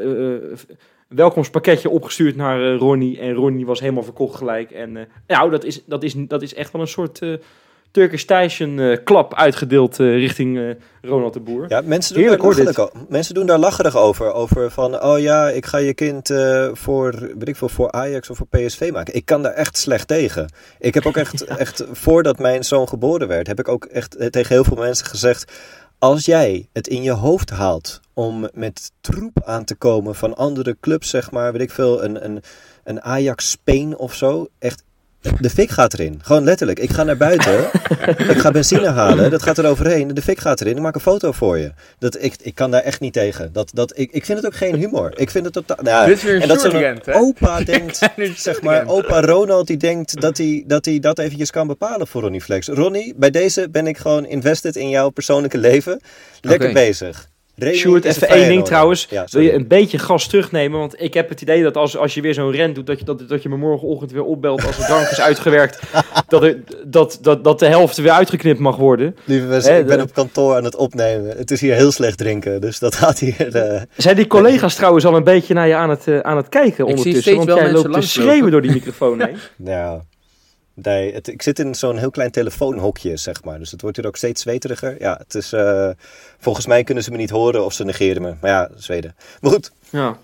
[1.09, 4.71] welkomstpakketje opgestuurd naar Ronnie en Ronnie was helemaal verkocht gelijk.
[4.71, 7.21] En nou, dat is, dat, is, dat is echt wel een soort
[7.93, 11.65] Turkish Tyson uh, klap uitgedeeld uh, richting uh, Ronald de Boer.
[11.69, 14.33] Ja, mensen doen, Heerlijk, daar lacherig, mensen doen daar lacherig over.
[14.33, 16.35] Over van, oh ja, ik ga je kind
[16.73, 19.15] voor, weet ik veel, voor Ajax of voor PSV maken.
[19.15, 20.53] Ik kan daar echt slecht tegen.
[20.79, 21.59] Ik heb ook echt, ja.
[21.59, 25.53] echt voordat mijn zoon geboren werd, heb ik ook echt tegen heel veel mensen gezegd...
[25.99, 30.77] Als jij het in je hoofd haalt om met troep aan te komen van andere
[30.81, 32.43] clubs, zeg maar, weet ik veel, een, een,
[32.85, 34.47] een Ajax Spain of zo.
[34.59, 34.83] Echt
[35.41, 36.21] de fik gaat erin.
[36.23, 36.79] Gewoon letterlijk.
[36.79, 37.65] Ik ga naar buiten.
[38.33, 39.31] ik ga benzine halen.
[39.31, 40.09] Dat gaat er overheen.
[40.09, 40.77] De fik gaat erin.
[40.77, 41.73] Ik maak een foto voor je.
[41.99, 43.53] Dat, ik, ik kan daar echt niet tegen.
[43.53, 45.13] Dat, dat, ik, ik vind het ook geen humor.
[45.19, 45.77] Ik vind het totaal...
[45.83, 48.11] Nou, Dit is weer een en dat opa denkt...
[48.37, 52.23] zeg maar, opa Ronald die denkt dat hij, dat hij dat eventjes kan bepalen voor
[52.23, 52.67] Ronnie Flex.
[52.67, 56.01] Ronnie, bij deze ben ik gewoon invested in jouw persoonlijke leven.
[56.41, 56.85] Lekker okay.
[56.85, 57.31] bezig.
[57.71, 59.09] Sjoerd, even één ding trouwens.
[59.31, 60.79] Wil je een beetje gas terugnemen?
[60.79, 63.05] Want ik heb het idee dat als, als je weer zo'n rent doet, dat je,
[63.05, 65.81] dat, dat je me morgenochtend weer opbelt als de drank is uitgewerkt.
[66.29, 69.17] dat, er, dat, dat, dat de helft weer uitgeknipt mag worden.
[69.25, 71.37] Lieve mensen, ik ben op kantoor aan het opnemen.
[71.37, 73.57] Het is hier heel slecht drinken, dus dat gaat hier...
[73.57, 73.81] Uh...
[73.97, 76.87] Zijn die collega's trouwens al een beetje naar je aan het, uh, aan het kijken
[76.87, 77.37] ondertussen?
[77.37, 79.37] Want jij loopt te schreeuwen door die microfoon heen.
[79.57, 80.01] nou...
[80.83, 83.59] Nee, het, ik zit in zo'n heel klein telefoonhokje, zeg maar.
[83.59, 84.97] Dus het wordt hier ook steeds zweteriger.
[84.99, 85.53] Ja, het is...
[85.53, 85.91] Uh,
[86.39, 88.35] volgens mij kunnen ze me niet horen of ze negeren me.
[88.41, 89.15] Maar ja, Zweden.
[89.41, 89.73] Maar goed.
[89.91, 90.17] Ja.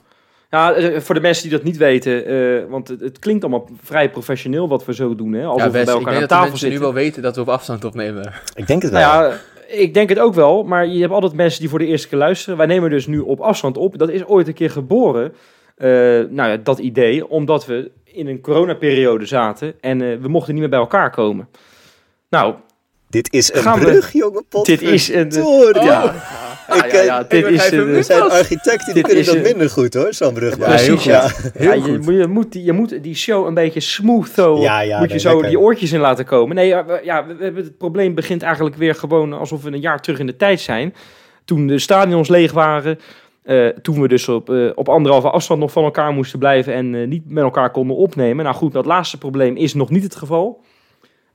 [0.51, 3.69] Ja, eh, voor de mensen die dat niet weten, uh, want het, het, klinkt allemaal
[3.83, 5.33] vrij professioneel wat we zo doen.
[5.33, 5.45] Hè?
[5.45, 7.41] Alsof ja, we bij elkaar ik denk aan tafel dat nu wel weten dat we
[7.41, 8.33] op afstand opnemen.
[8.55, 9.01] Ik denk het wel.
[9.01, 11.87] Nou ja, ik denk het ook wel, maar je hebt altijd mensen die voor de
[11.87, 12.59] eerste keer luisteren.
[12.59, 13.99] Wij nemen dus nu op afstand op.
[13.99, 15.35] Dat is ooit een keer geboren,
[16.31, 20.71] nou ja, dat idee, omdat we in een coronaperiode zaten en we mochten niet meer
[20.71, 21.49] bij elkaar komen.
[22.29, 22.55] Nou,
[23.09, 24.67] dit is een brug, jonge pot.
[24.67, 25.31] Dit is een...
[25.73, 26.15] ja.
[26.75, 30.35] Ik, ja, ja, dit is een, zijn architecten die kunnen dat minder goed hoor, zo'n
[30.35, 30.57] brug.
[30.59, 31.31] Ja, precies, ja.
[31.59, 31.73] ja.
[31.73, 34.57] je, je, moet die, je moet die show een beetje smooth zo,
[34.99, 36.57] moet je zo die oortjes in laten komen.
[36.57, 36.67] Nee,
[37.03, 40.27] ja, we, hebben het probleem begint eigenlijk weer gewoon alsof we een jaar terug in
[40.27, 40.95] de tijd zijn.
[41.45, 42.99] Toen de stadions leeg waren,
[43.45, 46.93] uh, toen we dus op, uh, op anderhalve afstand nog van elkaar moesten blijven en
[46.93, 48.45] uh, niet met elkaar konden opnemen.
[48.45, 50.65] Nou goed, dat laatste probleem is nog niet het geval.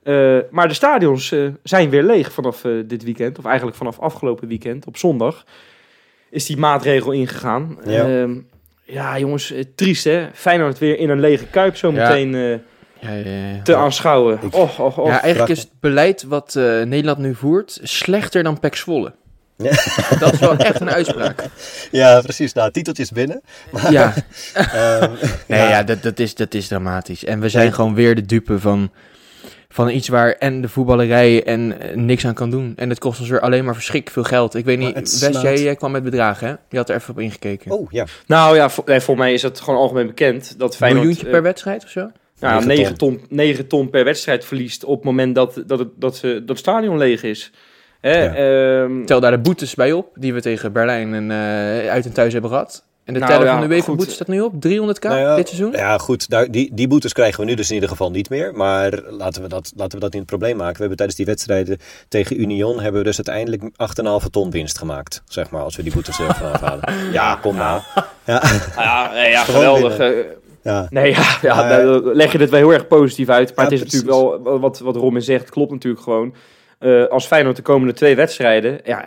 [0.04, 3.38] Uh, maar de stadions uh, zijn weer leeg vanaf uh, dit weekend.
[3.38, 4.86] Of eigenlijk vanaf afgelopen weekend.
[4.86, 5.44] Op zondag
[6.30, 7.78] is die maatregel ingegaan.
[7.84, 8.36] Ja, uh,
[8.82, 10.26] ja jongens, triest hè.
[10.32, 12.58] Feyenoord weer in een lege kuip zometeen ja.
[13.00, 14.38] ja, ja, te aanschouwen.
[14.42, 15.06] Ik, och, och, och.
[15.06, 19.12] Ja, eigenlijk is het beleid wat Nederland nu voert slechter dan Pek Zwolle.
[20.20, 21.44] Dat is wel echt een uitspraak.
[21.90, 22.52] Ja, precies.
[22.52, 23.40] Nou, titeltje is binnen.
[23.72, 24.14] Maar, ja.
[25.02, 25.10] um,
[25.48, 27.24] nee, ja, dat, dat, is, dat is dramatisch.
[27.24, 28.90] En we zijn gewoon weer de dupe van
[29.68, 32.72] van iets waar en de voetballerij en eh, niks aan kan doen.
[32.76, 34.54] En het kost ons weer alleen maar verschrik veel geld.
[34.54, 36.54] Ik weet niet, West, jij, kwam met bedragen, hè?
[36.68, 37.70] Je had er even op ingekeken.
[37.70, 38.04] Oh, ja.
[38.26, 41.02] Nou ja, voor, voor mij is het gewoon algemeen bekend dat Feyenoord...
[41.02, 42.10] Een miljoentje per eh, wedstrijd of zo?
[42.38, 43.20] Ja, 9 ton.
[43.28, 46.58] 9 ton per wedstrijd verliest op het moment dat, dat, het, dat, ze, dat het
[46.58, 47.52] stadion leeg is.
[48.04, 48.82] Hè, ja.
[48.82, 52.12] um, Tel daar de boetes bij op, die we tegen Berlijn en, uh, uit en
[52.12, 52.84] thuis hebben gehad.
[53.04, 55.72] En de nou, teller van de UEFA boete staat nu op 300k nou dit seizoen?
[55.72, 56.30] Ja, goed.
[56.30, 58.54] Daar, die, die boetes krijgen we nu dus in ieder geval niet meer.
[58.54, 60.72] Maar laten we, dat, laten we dat niet het probleem maken.
[60.72, 63.62] We hebben tijdens die wedstrijden tegen Union hebben we dus uiteindelijk
[64.22, 65.22] 8,5 ton winst gemaakt.
[65.28, 66.82] Zeg maar, als we die boetes er vanaf halen.
[67.12, 67.80] Ja, kom nou.
[68.24, 68.42] Ja,
[68.76, 69.98] ja, ja geweldig.
[69.98, 70.10] Eh,
[70.62, 70.86] ja.
[70.90, 73.56] Nee, ja, ja, leg je het wel heel erg positief uit.
[73.56, 76.34] Maar het is natuurlijk wel, wat, wat Robin zegt, klopt natuurlijk gewoon.
[76.84, 79.06] Uh, als Feyenoord de komende twee wedstrijden, ja,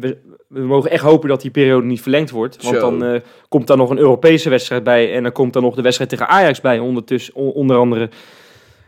[0.00, 2.62] we, we, mogen echt hopen dat die periode niet verlengd wordt.
[2.62, 5.74] Want dan uh, komt daar nog een Europese wedstrijd bij en dan komt daar nog
[5.74, 8.08] de wedstrijd tegen Ajax bij ondertussen, onder andere.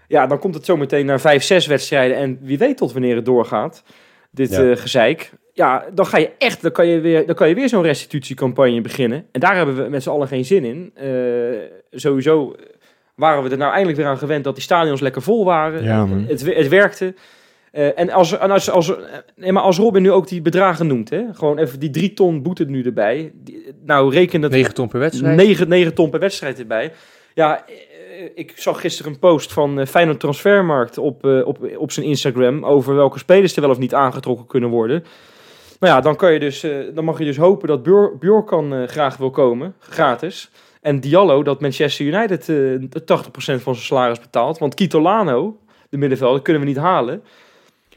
[0.08, 3.16] Ja, dan komt het zo meteen naar vijf, zes wedstrijden en wie weet tot wanneer
[3.16, 3.82] het doorgaat,
[4.30, 4.62] dit ja.
[4.62, 5.30] uh, gezeik.
[5.52, 8.80] Ja, dan ga je echt, dan kan je weer, dan kan je weer zo'n restitutiecampagne
[8.80, 9.26] beginnen.
[9.32, 10.92] En daar hebben we met z'n allen geen zin in.
[11.90, 12.54] sowieso
[13.14, 15.84] waren we er nou eindelijk weer aan gewend dat die stadions lekker vol waren.
[15.84, 17.14] Ja, het, het werkte.
[17.72, 18.92] Uh, en als, als, als,
[19.36, 22.42] nee, maar als Robin nu ook die bedragen noemt, hè, gewoon even die drie ton
[22.42, 23.32] boete nu erbij.
[23.34, 24.50] Die, nou, reken dat.
[24.50, 25.36] 9 ton per wedstrijd.
[25.36, 26.92] 9, 9 ton per wedstrijd erbij.
[27.34, 31.92] Ja, eh, ik zag gisteren een post van uh, Feyenoord Transfermarkt op, uh, op, op
[31.92, 35.04] zijn Instagram over welke spelers er wel of niet aangetrokken kunnen worden.
[35.80, 38.88] Nou ja, dan, kan je dus, uh, dan mag je dus hopen dat Bjor Bjorkan
[38.88, 40.50] graag wil komen, gratis.
[40.80, 43.04] En Diallo dat Manchester United 80%
[43.34, 44.58] van zijn salaris betaalt.
[44.58, 45.58] Want Kitolano,
[45.88, 47.22] de middenvelder, kunnen we niet halen.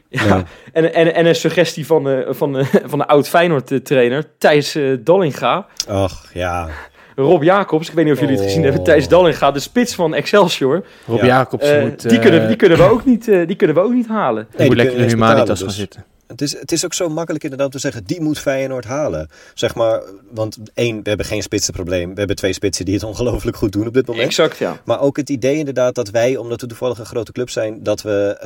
[0.08, 0.42] Ja,
[0.72, 4.96] En, en, en een suggestie van, de, van, de, van de oud Feyenoord-trainer Thijs uh,
[5.00, 5.66] Dallinga.
[5.88, 6.68] Ach, ja.
[7.16, 8.82] Rob Jacobs, ik weet niet of jullie het gezien hebben.
[8.82, 10.84] Thijs Dallinga, de spits van Excelsior.
[11.06, 12.08] Rob Jacobs uh, moet...
[12.08, 14.46] die, kunnen, die, kunnen we ook niet, uh, die kunnen we ook niet halen.
[14.48, 16.04] Nee, die moet lekker in de Humanitas gaan zitten.
[16.26, 19.28] Het is, het is ook zo makkelijk inderdaad te zeggen, die moet Feyenoord halen.
[19.54, 22.10] Zeg maar, want één, we hebben geen spitsenprobleem.
[22.10, 24.26] We hebben twee spitsen die het ongelooflijk goed doen op dit moment.
[24.26, 24.80] Exact, ja.
[24.84, 28.02] Maar ook het idee inderdaad dat wij, omdat we toevallig een grote club zijn, dat
[28.02, 28.38] we,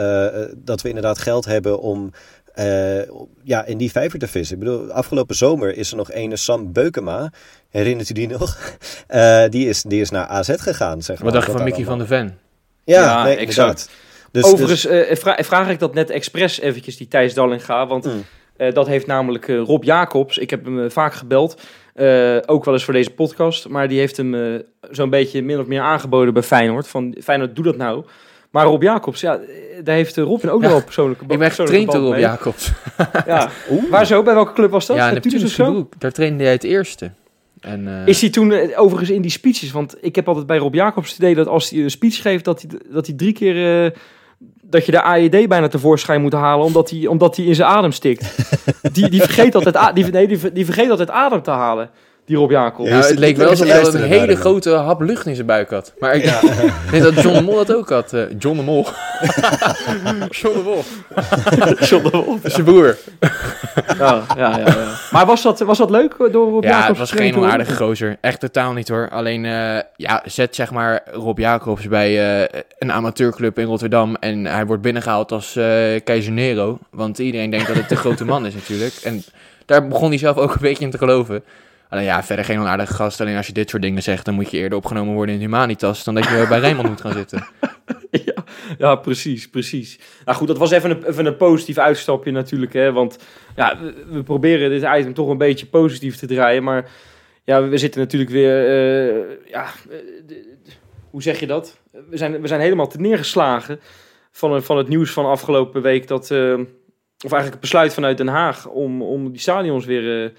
[0.49, 2.13] uh, dat we inderdaad geld hebben om
[2.59, 3.03] uh,
[3.43, 4.57] ja, in die vijver te vissen.
[4.57, 7.33] Ik bedoel, afgelopen zomer is er nog ene Sam Beukema.
[7.69, 8.77] Herinnert u die nog?
[9.11, 11.03] Uh, die, is, die is naar AZ gegaan.
[11.03, 11.25] Zeg maar.
[11.25, 12.39] Wat dacht je van Mickey van der Ven?
[12.85, 13.89] Ja, ja nee, exact.
[14.31, 15.11] Dus, Overigens dus...
[15.11, 17.87] Uh, vra vraag ik dat net expres eventjes, die Thijs Dallinga.
[17.87, 18.25] Want mm.
[18.59, 20.39] uh, dat heeft namelijk uh, Rob Jacobs.
[20.39, 21.61] Ik heb hem vaak gebeld.
[22.47, 23.69] ook wel eens voor deze podcast.
[23.69, 26.89] Maar die heeft hem zo'n beetje min of meer aangeboden bij Feyenoord.
[26.89, 28.05] Van Feyenoord, doe dat nou.
[28.51, 29.41] Maar Rob Jacobs, ja,
[29.85, 32.21] daar heeft Robin ook ja, wel persoonlijke Ik ben getraind door Rob mee.
[32.21, 32.73] Jacobs.
[33.27, 33.51] ja.
[33.91, 34.23] Waar zo?
[34.23, 34.97] Bij welke club was dat?
[34.97, 35.95] Ja, Neptunus Groep.
[35.99, 37.11] Daar trainde hij het eerste.
[37.61, 38.07] En, uh...
[38.07, 39.71] Is hij toen overigens in die speeches?
[39.71, 42.45] Want ik heb altijd bij Rob Jacobs het idee dat als hij een speech geeft,
[42.45, 43.91] dat hij, dat hij drie keer uh,
[44.71, 48.37] dat je de AED bijna tevoorschijn moet halen, omdat hij, omdat in zijn adem stikt.
[48.93, 51.91] die, die, vergeet altijd, die, nee, die, die vergeet altijd adem te halen
[52.31, 52.87] die Rob Jacob.
[52.87, 55.93] Ja, het leek wel alsof hij een hele grote hap lucht in zijn buik had.
[55.99, 56.41] Maar ik ja.
[56.91, 58.13] denk dat John de Mol dat ook had.
[58.13, 58.83] Uh, John de Mol.
[60.41, 60.83] John de Mol.
[61.89, 62.39] John de Mol.
[62.43, 62.97] Zijn broer.
[63.99, 67.37] ja, ja, ja, Maar was dat, was dat leuk door Rob Ja, het was geen
[67.37, 68.17] onaardige gozer.
[68.21, 69.09] Echt totaal niet hoor.
[69.09, 74.15] Alleen, uh, ja, zet zeg maar Rob Jacobs bij uh, een amateurclub in Rotterdam.
[74.15, 75.53] En hij wordt binnengehaald als
[76.05, 76.79] Keizer Nero.
[76.91, 78.95] Want iedereen denkt dat het de grote man is natuurlijk.
[79.05, 79.23] En
[79.67, 81.43] daar begon hij zelf ook een beetje in te geloven.
[81.91, 83.21] Alleen ja, verder geen onaardige gast.
[83.21, 86.05] Alleen als je dit soort dingen zegt, dan moet je eerder opgenomen worden in Humanitas
[86.05, 87.47] dan dat je bij Rijnmond moet gaan zitten.
[88.27, 88.45] ja,
[88.79, 89.99] ja, precies, precies.
[90.25, 92.73] Nou goed, dat was even een, even een positief uitstapje natuurlijk.
[92.73, 93.19] Hè, want
[93.57, 93.79] ja,
[94.11, 96.63] we, proberen dit item toch een beetje positief te draaien.
[96.63, 96.91] Maar
[97.45, 98.69] ja, we zitten natuurlijk weer...
[98.69, 99.67] Uh, ja,
[101.11, 101.81] hoe zeg je dat?
[102.11, 103.81] We zijn, we zijn helemaal te neergeslagen
[104.31, 106.09] van, van het nieuws van afgelopen week.
[106.09, 106.53] Dat, uh,
[107.25, 110.33] of eigenlijk het besluit vanuit Den Haag om, om die stadions weer...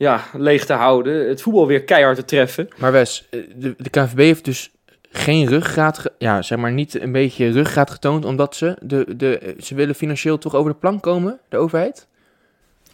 [0.00, 1.28] ja, leeg te houden.
[1.28, 2.68] Het voetbal weer keihard te treffen.
[2.76, 4.70] Maar Wes, de, de KNVB heeft dus
[5.10, 9.74] geen ruggraat, ja, zeg maar niet een beetje ruggraat getoond, omdat ze, de, de, ze
[9.74, 12.06] willen financieel toch over de plank komen, de overheid?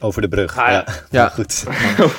[0.00, 0.84] Over de brug, ah, ja.
[1.10, 1.28] ja.
[1.36, 1.64] goed.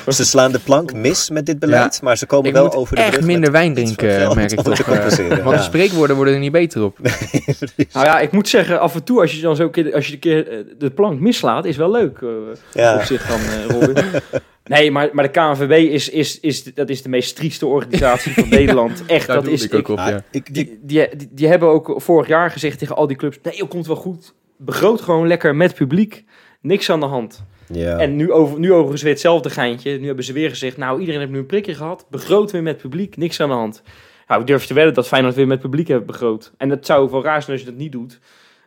[0.08, 3.14] ze slaan de plank mis met dit beleid, maar ze komen wel over de brug.
[3.14, 4.88] echt minder wijn drinken, merk ik toch.
[4.88, 6.98] Uh, want de spreekwoorden worden er niet beter op.
[7.92, 10.18] nou ja, ik moet zeggen, af en toe als je dan zo als je een
[10.18, 12.30] keer eh, de plank mislaat, is wel leuk uh,
[12.72, 12.94] ja.
[12.94, 14.04] op zich van uh, Robin.
[14.68, 18.48] Nee, maar, maar de KNVB is, is, is, dat is de meest trieste organisatie van
[18.48, 19.02] Nederland.
[19.06, 19.64] Echt, dat is...
[19.64, 20.22] Ik, ook op, ja.
[20.30, 23.38] die, die, die, die, hebben ook vorig jaar gezegd tegen al die clubs...
[23.42, 24.34] Nee, het komt wel goed.
[24.56, 26.24] Begroot gewoon lekker met publiek.
[26.60, 27.44] Niks aan de hand.
[27.72, 27.98] Ja.
[27.98, 29.98] En nu, over, nu overigens weer hetzelfde geintje.
[29.98, 30.76] Nu hebben ze weer gezegd...
[30.76, 32.06] Nou, iedereen heeft nu een prikje gehad.
[32.10, 33.16] Begroot weer met publiek.
[33.16, 33.82] Niks aan de hand.
[34.28, 36.52] Nou, ik durf te wedden dat Feyenoord weer met publiek heeft begroot.
[36.56, 38.18] En dat zou wel raar zijn als je dat niet doet.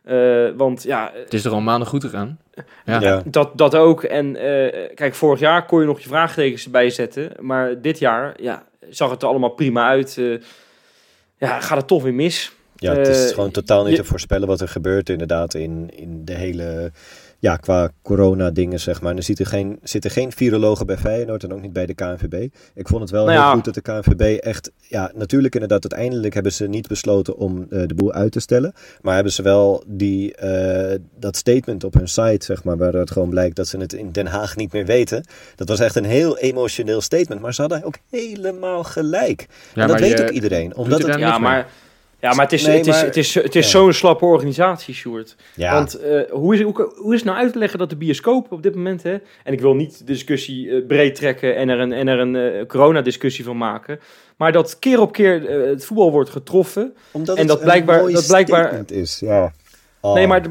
[0.06, 1.12] Uh, want ja...
[1.14, 2.40] Het is er al maanden goed gegaan.
[2.86, 3.24] Ja.
[3.26, 4.04] Dat, dat ook.
[4.04, 4.42] En uh,
[4.94, 7.32] kijk, vorig jaar kon je nog je vraagtekens bijzetten.
[7.40, 10.18] Maar dit jaar ja, zag het er allemaal prima uit.
[10.18, 10.42] Uh,
[11.38, 12.52] ja, gaat het toch weer mis.
[12.76, 16.34] Ja, het is gewoon totaal niet te voorspellen wat er gebeurt inderdaad in, in de
[16.34, 16.92] hele
[17.42, 19.16] ja, qua corona-dingen, zeg maar.
[19.16, 22.48] er zitten geen, zitten geen virologen bij Feyenoord en ook niet bij de KNVB.
[22.74, 24.72] Ik vond het wel nou heel goed dat de KNVB echt...
[24.78, 28.74] Ja, natuurlijk inderdaad, uiteindelijk hebben ze niet besloten om uh, de boel uit te stellen.
[29.02, 33.30] Maar hebben ze wel die, uh, dat statement op hun site, zeg maar, waaruit gewoon
[33.30, 35.26] blijkt dat ze het in Den Haag niet meer weten.
[35.56, 37.42] Dat was echt een heel emotioneel statement.
[37.42, 39.48] Maar ze hadden ook helemaal gelijk.
[39.74, 40.76] Ja, en dat weet ook iedereen.
[40.76, 41.68] Omdat het, ja, maar...
[42.22, 45.36] Ja, maar het is, het, is, het is, het is zo'n slappe organisatie, Sjoerd.
[45.56, 45.74] Ja.
[45.74, 48.52] Want uh, hoe, is, hoe, hoe, is het nou uit te leggen dat de bioscoop
[48.52, 49.04] op dit moment...
[49.04, 52.20] Hè, en ik wil niet de discussie uh, breed trekken en er een, en er
[52.20, 54.00] een uh, coronadiscussie van maken...
[54.38, 56.94] maar dat keer op keer het voetbal wordt getroffen...
[57.12, 59.54] Omdat en dat blijkbaar, dat blijkbaar is, ja.
[60.02, 60.14] Oh.
[60.14, 60.42] Nee, maar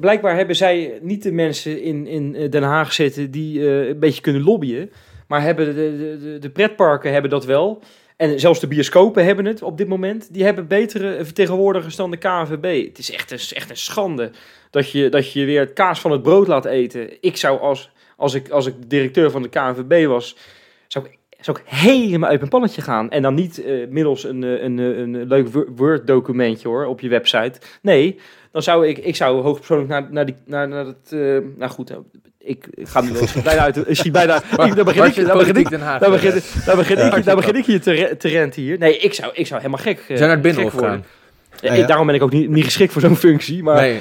[0.00, 3.30] blijkbaar hebben zij niet de mensen in, in Den Haag zitten...
[3.30, 4.90] die een beetje kunnen lobbyen...
[5.26, 7.82] maar hebben de, de, de, de pretparken hebben dat wel...
[8.16, 10.32] En zelfs de bioscopen hebben het op dit moment.
[10.32, 12.86] Die hebben betere vertegenwoordigers dan de KNVB.
[12.86, 14.30] Het is echt een, echt een schande
[14.70, 17.22] dat je, dat je weer het kaas van het brood laat eten.
[17.22, 20.36] Ik zou als, als, ik, als ik directeur van de KNVB was,
[20.88, 23.10] zou ik, zou ik helemaal uit mijn pannetje gaan.
[23.10, 27.00] En dan niet uh, middels een, eh, een, een, een leuk Word documentje hoor, op
[27.00, 27.60] je website.
[27.82, 28.18] Nee,
[28.50, 31.10] dan zou ik, ik zou hoogpersoonlijk naar, naar, die, naar, naar het,
[31.56, 31.92] nou goed,
[32.44, 33.76] ik, ga nu wel bijna uit.
[33.86, 34.42] Is hij bijna.
[34.56, 35.26] Dan begin ik.
[35.26, 35.70] Dan begin ik.
[35.70, 37.24] Dan begin, dan begin ik.
[37.24, 38.78] Dan begin ik hier te, te renten hier.
[38.78, 40.02] Nee, ik zou, ik zou helemaal gek.
[40.06, 41.04] Zijn naar het binnenhof gaan.
[41.60, 43.62] Ja, Daarom ben ik ook niet, niet geschikt voor zo'n functie.
[43.62, 44.00] Maar nee.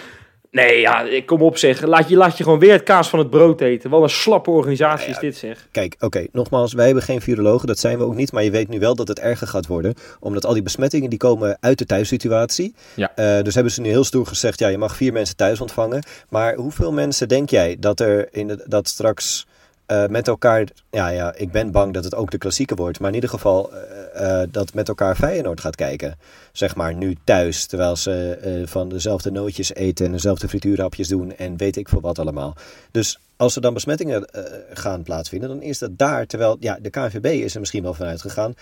[0.54, 1.82] Nee, ja, ik kom op zeg.
[1.82, 3.90] Laat je, laat je gewoon weer het kaas van het brood eten.
[3.90, 5.68] Wel een slappe organisatie is dit zeg.
[5.72, 8.32] Kijk, oké, nogmaals, wij hebben geen virologen, dat zijn we ook niet.
[8.32, 9.94] Maar je weet nu wel dat het erger gaat worden.
[10.20, 12.74] Omdat al die besmettingen die komen uit de thuissituatie.
[12.96, 13.12] Ja.
[13.16, 16.04] Uh, dus hebben ze nu heel stoer gezegd, ja, je mag vier mensen thuis ontvangen.
[16.30, 19.46] Maar hoeveel mensen denk jij dat er in de, dat straks
[19.94, 23.10] uh, met elkaar, ja, ja, ik ben bang dat het ook de klassieke wordt, maar
[23.10, 23.72] in ieder geval
[24.16, 26.18] uh, dat met elkaar Feyenoord gaat kijken.
[26.52, 31.58] Zeg maar nu thuis, terwijl ze van dezelfde nootjes eten en dezelfde frituurhapjes doen en
[31.58, 32.56] weet ik veel wat allemaal.
[32.92, 34.30] Dus als er dan besmettingen
[34.74, 38.22] gaan plaatsvinden, dan is dat daar, terwijl ja, de KNVB is er misschien wel vanuit
[38.22, 38.54] gegaan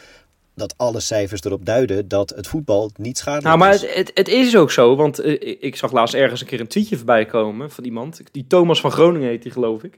[0.56, 3.96] dat alle cijfers erop duiden dat het voetbal niet schadelijk nou, maar is.
[3.96, 5.26] Het, het, is ook zo, want
[5.64, 8.22] ik zag laatst ergens een keer een tweetje voorbij komen van iemand.
[8.32, 9.98] Die Thomas van Groningen heet die, geloof ik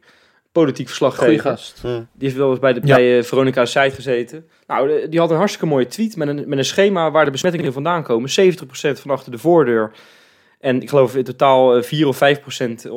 [0.54, 1.26] politiek verslaggever.
[1.26, 1.82] Goeie gast.
[1.82, 2.96] Die heeft wel eens bij, de, ja.
[2.96, 4.48] bij uh, Veronica's site gezeten.
[4.68, 7.74] Nou, die had een hartstikke mooie tweet met een, met een schema waar de besmettingen
[7.74, 8.30] vandaan komen.
[8.30, 8.34] 70%
[8.74, 9.92] van achter de voordeur.
[10.60, 12.90] En ik geloof in totaal 4 eh, of 5%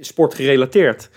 [0.00, 1.10] sportgerelateerd.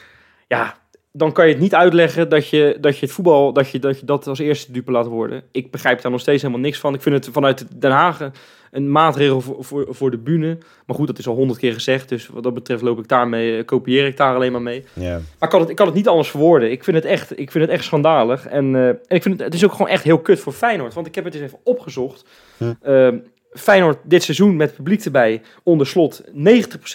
[0.47, 0.78] Ja,
[1.12, 4.00] dan kan je het niet uitleggen dat je, dat je het voetbal, dat je, dat
[4.00, 5.44] je dat als eerste dupe laat worden.
[5.52, 6.94] Ik begrijp daar nog steeds helemaal niks van.
[6.94, 8.31] Ik vind het vanuit Den Haag
[8.72, 10.58] een maatregel voor, voor, voor de bühne.
[10.86, 12.10] Maar goed, dat is al honderd keer gezegd.
[12.10, 14.86] Dus wat dat betreft loop ik daarmee, eh, kopieer ik daar alleen maar mee.
[14.94, 16.72] Maar ik kan, het, ik kan het niet anders verwoorden.
[16.72, 18.48] Ik vind het echt, ik vind het echt schandalig.
[18.48, 20.94] En, uh, en ik vind het, het is ook gewoon echt heel kut voor Feyenoord.
[20.94, 22.26] Want ik heb het eens even opgezocht.
[22.58, 22.74] Hm.
[22.86, 23.10] Uh,
[23.52, 26.24] Feyenoord dit seizoen met publiek erbij onder slot.
[26.24, 26.30] 90%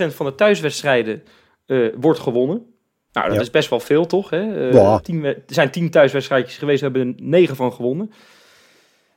[0.09, 1.23] van de thuiswedstrijden
[1.66, 2.66] uh, wordt gewonnen.
[3.12, 4.31] Nou, dat is best wel veel, toch?
[4.31, 4.70] Hè?
[4.73, 8.12] Uh, tien, er zijn tien thuiswedstrijdjes geweest, we hebben er negen van gewonnen.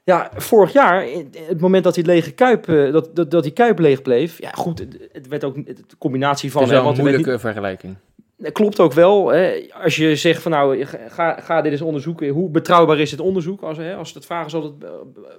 [0.06, 1.06] Ja, vorig jaar,
[1.48, 4.42] het moment dat die lege kuip, eh, dat, dat, dat die kuip leeg bleef.
[4.42, 6.62] Ja, goed, het werd ook de combinatie van.
[6.62, 7.96] Het is wel een moeilijke vergelijking.
[8.38, 9.28] dat klopt ook wel.
[9.28, 9.68] Hè.
[9.84, 12.30] Als je zegt van nou, ga, ga dit eens onderzoeken.
[12.30, 13.62] Hoe betrouwbaar is het onderzoek?
[13.62, 14.74] Als, hè, als het vragen is altijd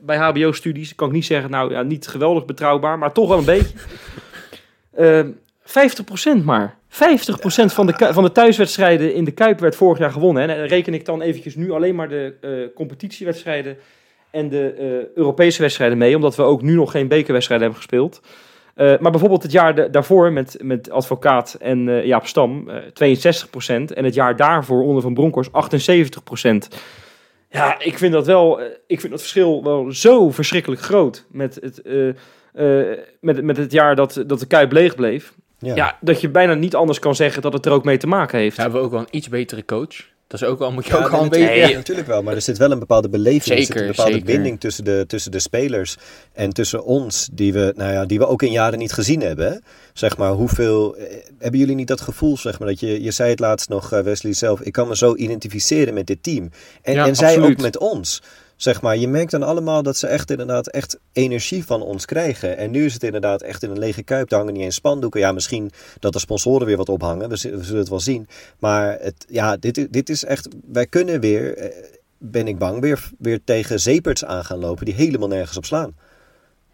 [0.03, 3.45] bij HBO-studies, kan ik niet zeggen, nou ja, niet geweldig betrouwbaar, maar toch wel een
[3.45, 3.75] beetje.
[4.99, 5.25] Uh,
[6.41, 6.77] 50% maar.
[6.89, 6.97] 50%
[7.67, 10.49] van de, van de thuiswedstrijden in de Kuip werd vorig jaar gewonnen.
[10.49, 10.55] Hè.
[10.55, 13.77] En reken ik dan eventjes nu alleen maar de uh, competitiewedstrijden
[14.37, 16.16] en de uh, Europese wedstrijden mee.
[16.16, 18.20] Omdat we ook nu nog geen bekerwedstrijden hebben gespeeld.
[18.76, 23.95] Uh, maar bijvoorbeeld het jaar daarvoor met, met Advocaat en uh, Jaap Stam, uh, 62%.
[23.95, 26.78] En het jaar daarvoor onder Van Bronckhorst 78%.
[27.49, 31.82] Ja, ik vind dat wel, ik vind dat verschil wel zo verschrikkelijk groot met het,
[33.20, 35.34] met, met het jaar dat, dat de Kuip leeg bleef.
[35.59, 35.74] Ja.
[35.74, 35.99] ja.
[36.01, 38.57] dat je bijna niet anders kan zeggen dat het er ook mee te maken heeft.
[38.57, 40.16] Ja, hebben we ook wel een iets betere coach.
[40.27, 41.55] Dat is ook al, moet je ook al een beetje...
[41.55, 44.24] Ja, natuurlijk wel, maar er zit wel een bepaalde beleving, zeker, er zit een bepaalde
[44.24, 45.97] binding tussen de, tussen de spelers
[46.33, 49.62] en tussen ons, die we, nou ja, die we ook in jaren niet gezien hebben.
[49.93, 50.97] Zeg maar, hoeveel...
[50.97, 53.93] Eh, hebben jullie niet dat gevoel, zeg maar, dat je, je zei het laatst nog,
[53.93, 56.51] eh, Wesley zelf, ik kan me zo identificeren met dit team.
[56.83, 58.22] En, en zij ook met ons.
[58.57, 62.57] Zeg maar, je merkt dan allemaal dat ze echt inderdaad echt energie van ons krijgen.
[62.57, 64.28] En nu is het inderdaad echt in een lege kuip.
[64.28, 65.20] Daar hangen niet eens spandoeken.
[65.20, 67.28] Ja, misschien dat de sponsoren weer wat ophangen.
[67.28, 68.28] We, zullen het wel zien.
[68.59, 70.48] Maar het, ja, dit, dit is echt.
[70.72, 71.70] Wij kunnen weer, eh,
[72.18, 75.94] ben ik bang, weer, weer tegen zeeperts aan gaan lopen die helemaal nergens op slaan.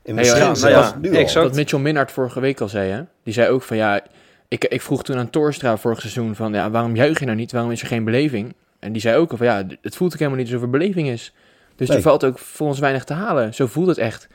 [0.03, 1.47] In hey, ja, nou ja, nu exact.
[1.47, 3.03] Wat Mitchell Minhard vorige week al zei, hè?
[3.25, 4.01] Die zei ook van ja.
[4.49, 7.53] Ik, ik vroeg toen aan Torstra vorig seizoen van ja, waarom juich je nou niet?
[7.53, 8.55] Waarom is er geen beleving?
[8.79, 11.09] En die zei ook al van ja, het voelt ook helemaal niet alsof er beleving
[11.09, 11.33] is.
[11.87, 13.55] Dus er valt ook voor ons weinig te halen.
[13.55, 14.29] Zo voelt het echt.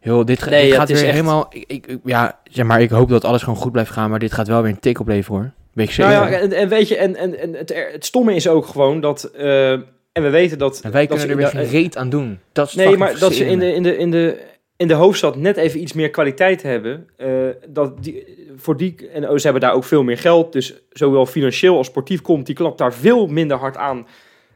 [0.00, 1.46] Heel, dit, gaat weer helemaal.
[1.50, 4.10] Ik, ik, ja, zeg maar, ik hoop dat alles gewoon goed blijft gaan.
[4.10, 5.50] Maar dit gaat wel weer een tik opleveren hoor.
[5.72, 6.12] Weet ik zeker.
[6.12, 9.00] Nou ja, en, en, weet je, en, en, en het, het stomme is ook gewoon
[9.00, 9.30] dat.
[9.38, 9.72] Uh,
[10.12, 10.80] en we weten dat.
[10.80, 12.38] En wij dat kunnen er weer geen reet aan doen.
[12.52, 14.40] Dat is nee, maar dat ze in de, in, de, in, de,
[14.76, 17.06] in de hoofdstad net even iets meer kwaliteit hebben.
[17.18, 20.52] Uh, dat die, voor die, en oh, ze hebben daar ook veel meer geld.
[20.52, 24.06] Dus zowel financieel als sportief komt die klap daar veel minder hard aan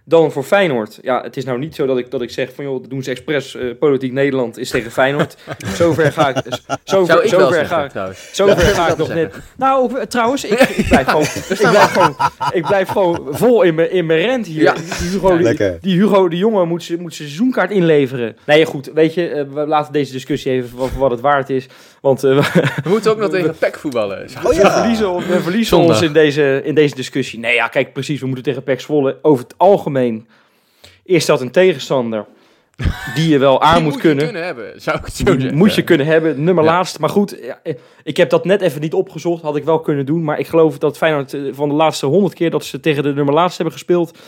[0.05, 0.99] dan voor Feyenoord.
[1.03, 3.03] Ja, het is nou niet zo dat ik, dat ik zeg van joh, dat doen
[3.03, 3.55] ze expres.
[3.55, 5.37] Uh, politiek Nederland is tegen Feyenoord.
[5.79, 6.59] zover ga ik.
[6.85, 8.29] Zover, ik zover ga, trouwens.
[8.33, 9.35] zover ga ik nog net.
[9.57, 12.17] Nou, eh, trouwens, ik, ik, blijf gewoon, ik, blijf gewoon,
[12.53, 14.63] ik blijf gewoon vol in mijn, in mijn rent hier.
[14.63, 14.75] Ja.
[14.75, 18.37] Die, Hugo, die, die, Hugo de Jonge moet zijn moet seizoenkaart inleveren.
[18.47, 21.67] Nee, goed, weet je, uh, we laten deze discussie even voor wat het waard is.
[22.05, 22.45] Want uh,
[22.83, 24.29] we moeten ook nog tegen PEC voetballen.
[24.45, 24.63] Oh, ja.
[24.63, 27.39] We verliezen, we verliezen ons in deze, in deze discussie.
[27.39, 30.29] Nee, ja, kijk, precies, we moeten tegen PEC Zwolle over het algemeen
[31.03, 32.25] is dat een tegenstander
[33.15, 34.25] die je wel aan moet, kunnen.
[34.25, 35.55] kunnen hebben, zou ik het zo zeggen.
[35.55, 36.99] Moet je kunnen hebben, nummer laatst.
[36.99, 37.37] Maar goed,
[38.03, 40.25] ik heb dat net even niet opgezocht, had ik wel kunnen doen.
[40.25, 43.15] Maar ik geloof dat Feyenoord eh, van de laatste 100 keer dat ze tegen de
[43.15, 44.19] nummer laatst hebben gespeeld,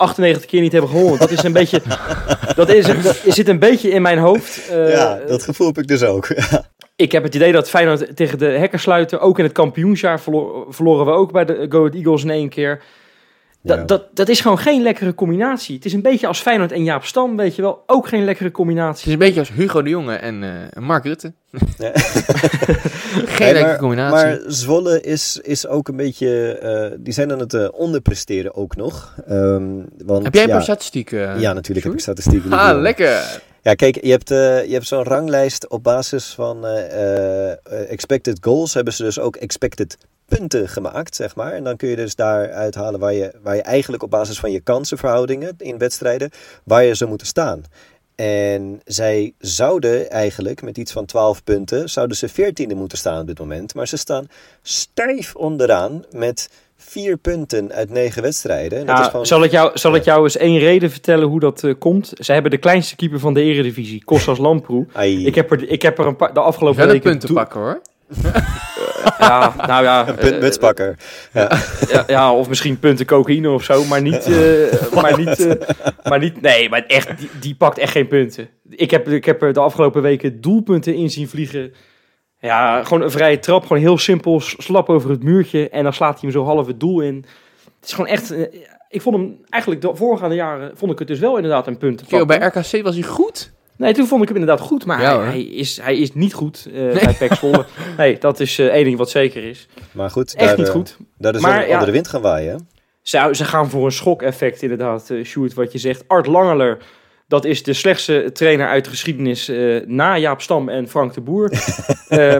[0.00, 1.18] 98 keer niet hebben gewonnen.
[1.18, 1.82] Dat is een beetje,
[2.54, 4.70] dat is, dat zit een beetje in mijn hoofd.
[4.70, 6.28] Uh, ja, dat gevoel heb ik dus ook.
[6.96, 10.20] ik heb het idee dat Feyenoord tegen de hekkersluiter, ook in het kampioensjaar,
[10.68, 12.82] verloren we ook bij de Go Eagles in één keer.
[13.62, 15.74] Dat, dat, dat is gewoon geen lekkere combinatie.
[15.74, 17.82] Het is een beetje als Feyenoord en Jaap Stam, weet je wel.
[17.86, 18.98] Ook geen lekkere combinatie.
[18.98, 21.32] Het is een beetje als Hugo de Jonge en uh, Mark Rutte.
[21.50, 21.58] Ja.
[23.36, 24.26] geen lekkere combinatie.
[24.26, 26.60] Maar Zwolle is, is ook een beetje...
[26.92, 29.14] Uh, die zijn aan het uh, onderpresteren ook nog.
[29.30, 31.40] Um, want, heb jij een ja, paar statistieken?
[31.40, 32.52] ja, natuurlijk heb ik statistieken.
[32.52, 33.42] Ah, lekker.
[33.62, 36.66] Ja, kijk, je hebt, je hebt zo'n ranglijst op basis van
[37.88, 38.74] expected goals.
[38.74, 39.96] Hebben ze dus ook expected
[40.38, 41.52] punten gemaakt, zeg maar.
[41.52, 44.50] En dan kun je dus daar uithalen waar je, waar je eigenlijk op basis van
[44.50, 46.30] je kansenverhoudingen in wedstrijden,
[46.64, 47.64] waar je zou moeten staan.
[48.14, 53.26] En zij zouden eigenlijk met iets van 12 punten, zouden ze 14e moeten staan op
[53.26, 53.74] dit moment.
[53.74, 54.26] Maar ze staan
[54.62, 58.86] stijf onderaan met vier punten uit negen wedstrijden.
[58.86, 59.26] dat is gewoon...
[59.26, 62.12] zal, ik jou, zal ik jou eens één reden vertellen hoe dat uh, komt?
[62.18, 64.86] Ze hebben de kleinste keeper van de eredivisie, Kostas Lamproe.
[65.26, 67.00] Ik heb er, ik heb er een paar, de afgelopen weken...
[67.00, 67.80] punten pakken hoor
[69.18, 70.08] ja, nou ja.
[70.08, 70.38] Een
[71.32, 71.58] Ja.
[71.88, 72.04] ja.
[72.06, 75.52] Ja, of misschien punten cocaïne of zo, maar niet, uh, maar niet, uh,
[76.08, 78.48] maar niet, nee, maar echt, die, die, pakt echt geen punten.
[78.68, 81.72] Ik heb, ik heb er de afgelopen weken doelpunten in zien vliegen.
[82.40, 86.20] Ja, gewoon een vrije trap, gewoon heel simpel, slap over het muurtje en dan slaat
[86.20, 87.24] hij hem zo half het doel in.
[87.80, 88.46] Het is gewoon echt, uh,
[88.88, 92.26] ik vond hem eigenlijk de voorgaande jaren, vond ik het dus wel inderdaad een punt.
[92.26, 93.52] bij RKC was hij goed?
[93.80, 96.66] Nee, toen vond ik hem inderdaad goed, maar hij, hij, is, hij is niet goed
[96.68, 97.04] uh, nee.
[97.04, 97.64] bij Pek Zwolle.
[97.96, 99.68] nee, dat is uh, één ding wat zeker is.
[99.92, 100.96] Maar goed, echt niet uh, goed.
[101.18, 102.68] Daar is maar, onder de wind gaan waaien.
[103.02, 106.04] Ze, ze gaan voor een schok-effect inderdaad, uh, Sjoerd, wat je zegt.
[106.06, 106.78] Art Langeler,
[107.28, 109.52] dat is de slechtste trainer uit de geschiedenis
[109.86, 111.50] na Jaap Stam en Frank de Boer.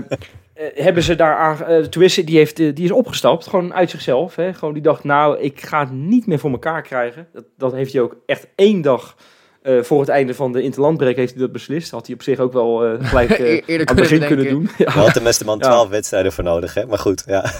[0.74, 4.36] hebben ze daar aan, tenminste, die, heeft, die is opgestapt, gewoon uit zichzelf.
[4.36, 4.54] Hè?
[4.54, 7.26] Gewoon die dacht, nou, ik ga het niet meer voor elkaar krijgen.
[7.32, 9.16] Dat, dat heeft hij ook echt één dag
[9.62, 11.90] uh, voor het einde van de interlandbreek heeft hij dat beslist.
[11.90, 14.70] Had hij op zich ook wel uh, gelijk uh, aan het begin kunnen doen.
[14.78, 14.90] ja.
[14.90, 16.86] had de beste man 12 wedstrijden voor nodig, hè?
[16.86, 17.52] Maar goed, ja.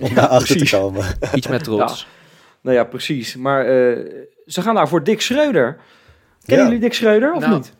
[0.00, 1.04] om daar achter te komen.
[1.34, 2.06] Iets met trots.
[2.60, 3.36] Nou ja, precies.
[3.36, 3.64] Maar
[4.46, 5.76] ze gaan daar voor Dick Schreuder.
[6.44, 7.72] Kennen jullie Dick Schreuder of nou, niet?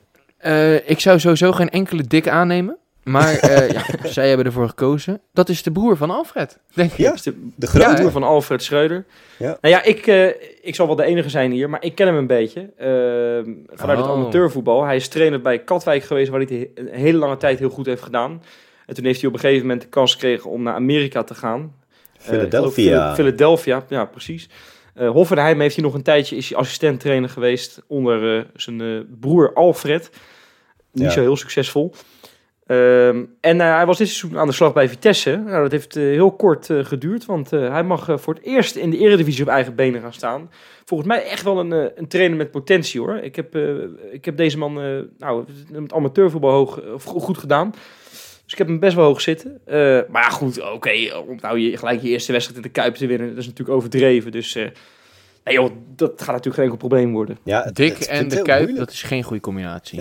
[0.86, 2.78] ik zou sowieso geen enkele Dick aannemen.
[3.08, 5.20] Maar uh, ja, zij hebben ervoor gekozen.
[5.32, 6.96] Dat is de broer van Alfred, denk ik.
[6.98, 9.04] Ja, de, de grootbroer van Alfred Schreuder.
[9.38, 9.58] Ja.
[9.60, 10.26] Nou ja, ik, uh,
[10.62, 12.60] ik zal wel de enige zijn hier, maar ik ken hem een beetje.
[12.60, 14.04] Uh, vanuit oh.
[14.04, 14.84] het amateurvoetbal.
[14.84, 18.02] Hij is trainer bij Katwijk geweest, waar hij een hele lange tijd heel goed heeft
[18.02, 18.42] gedaan.
[18.86, 21.34] En toen heeft hij op een gegeven moment de kans gekregen om naar Amerika te
[21.34, 21.74] gaan.
[22.18, 23.14] Philadelphia.
[23.14, 24.48] Philadelphia, ja, precies.
[24.96, 29.52] Uh, Hoffenheim heeft hij nog een tijdje, is hij assistent trainer geweest onder zijn broer
[29.54, 30.10] Alfred.
[30.92, 31.92] Niet zo heel succesvol.
[32.68, 35.36] Ehm, en uh, hij was dit seizoen aan de slag bij Vitesse.
[35.36, 38.90] Nou, dat heeft uh, heel kort uh, geduurd, want hij mag voor het eerst in
[38.90, 40.50] de Eredivisie op eigen benen gaan staan.
[40.84, 43.16] Volgens mij echt wel een, een trainer met potentie hoor.
[43.16, 43.56] Ik heb,
[44.10, 44.74] ik heb deze man
[45.18, 47.70] nou, met amateurvoetbal hoog, goed gedaan.
[48.44, 49.60] Dus ik heb hem best wel hoog zitten.
[50.08, 53.06] maar ja, goed, oké, om nou je, gelijk je eerste wedstrijd in de Kuip te
[53.06, 54.32] winnen, dat is natuurlijk overdreven.
[54.32, 54.56] Dus
[55.48, 57.38] Nee joh, dat gaat natuurlijk geen enkel probleem worden.
[57.42, 59.98] Ja, Dik en de Kuip, dat is geen goede combinatie.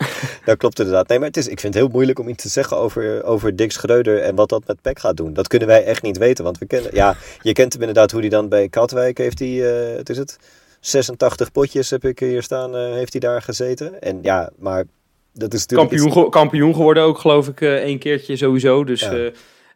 [0.44, 1.08] dat klopt inderdaad.
[1.08, 3.56] Nee, maar het is, ik vind het heel moeilijk om iets te zeggen over, over
[3.56, 5.32] Dick Schreuder en wat dat met Peck gaat doen.
[5.32, 6.94] Dat kunnen wij echt niet weten, want we kennen...
[6.94, 10.18] Ja, je kent hem inderdaad hoe hij dan bij Katwijk heeft hij, uh, het is
[10.18, 10.38] het,
[10.80, 14.02] 86 potjes heb ik hier staan, uh, heeft hij daar gezeten.
[14.02, 14.84] En ja, maar
[15.32, 16.00] dat is natuurlijk...
[16.00, 18.84] Kampioen, kampioen geworden ook, geloof ik, uh, één keertje sowieso.
[18.84, 19.00] Dus...
[19.00, 19.30] Ja.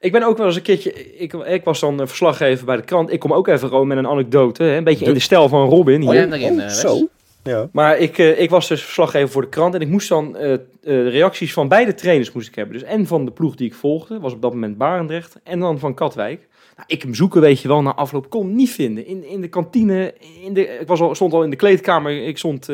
[0.05, 1.17] Ik ben ook wel eens een keertje.
[1.17, 3.13] Ik, ik was dan verslaggever bij de krant.
[3.13, 4.63] Ik kom ook even gewoon met een anekdote.
[4.63, 4.77] Hè?
[4.77, 6.01] Een beetje in de stijl van Robin.
[6.01, 6.33] Hier.
[6.33, 7.09] Oh, ja, oh, zo.
[7.43, 7.69] Ja.
[7.73, 9.75] Maar ik, uh, ik was dus verslaggever voor de krant.
[9.75, 12.79] En ik moest dan uh, de reacties van beide trainers moest ik hebben.
[12.79, 14.21] Dus en van de ploeg die ik volgde.
[14.21, 15.37] Was op dat moment Barendrecht.
[15.43, 16.49] En dan van Katwijk.
[16.77, 18.31] Nou, ik hem zoeken, weet je wel, na afloop.
[18.31, 19.07] Kon niet vinden.
[19.07, 20.15] In, in de kantine.
[20.45, 22.27] In de, ik was al, stond al in de kleedkamer.
[22.27, 22.69] Ik stond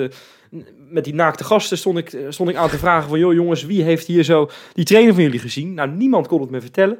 [0.88, 3.18] met die naakte gasten stond ik, stond ik aan te vragen van...
[3.18, 5.74] joh jongens, wie heeft hier zo die trainer van jullie gezien?
[5.74, 6.98] Nou, niemand kon het me vertellen.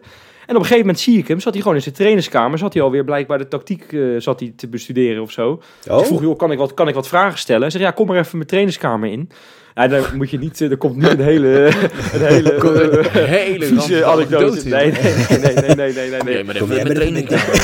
[0.51, 2.73] En op een gegeven moment zie ik hem, zat hij gewoon in zijn trainerskamer, zat
[2.73, 5.63] hij alweer blijkbaar de tactiek uh, zat hij te bestuderen of zo.
[5.89, 6.01] Oh.
[6.01, 7.63] Ik vroeg, joh, kan ik, wat, kan ik wat vragen stellen?
[7.63, 9.31] Hij zei, ja, kom maar even mijn trainerskamer in.
[9.75, 11.49] Ja, dan moet je niet, er komt niet een hele,
[12.15, 14.69] een hele, hele vieze anekdote.
[14.69, 16.45] Nee, nee, nee, nee, nee, nee, nee, nee.
[16.45, 17.61] maar even mijn trainingskamer.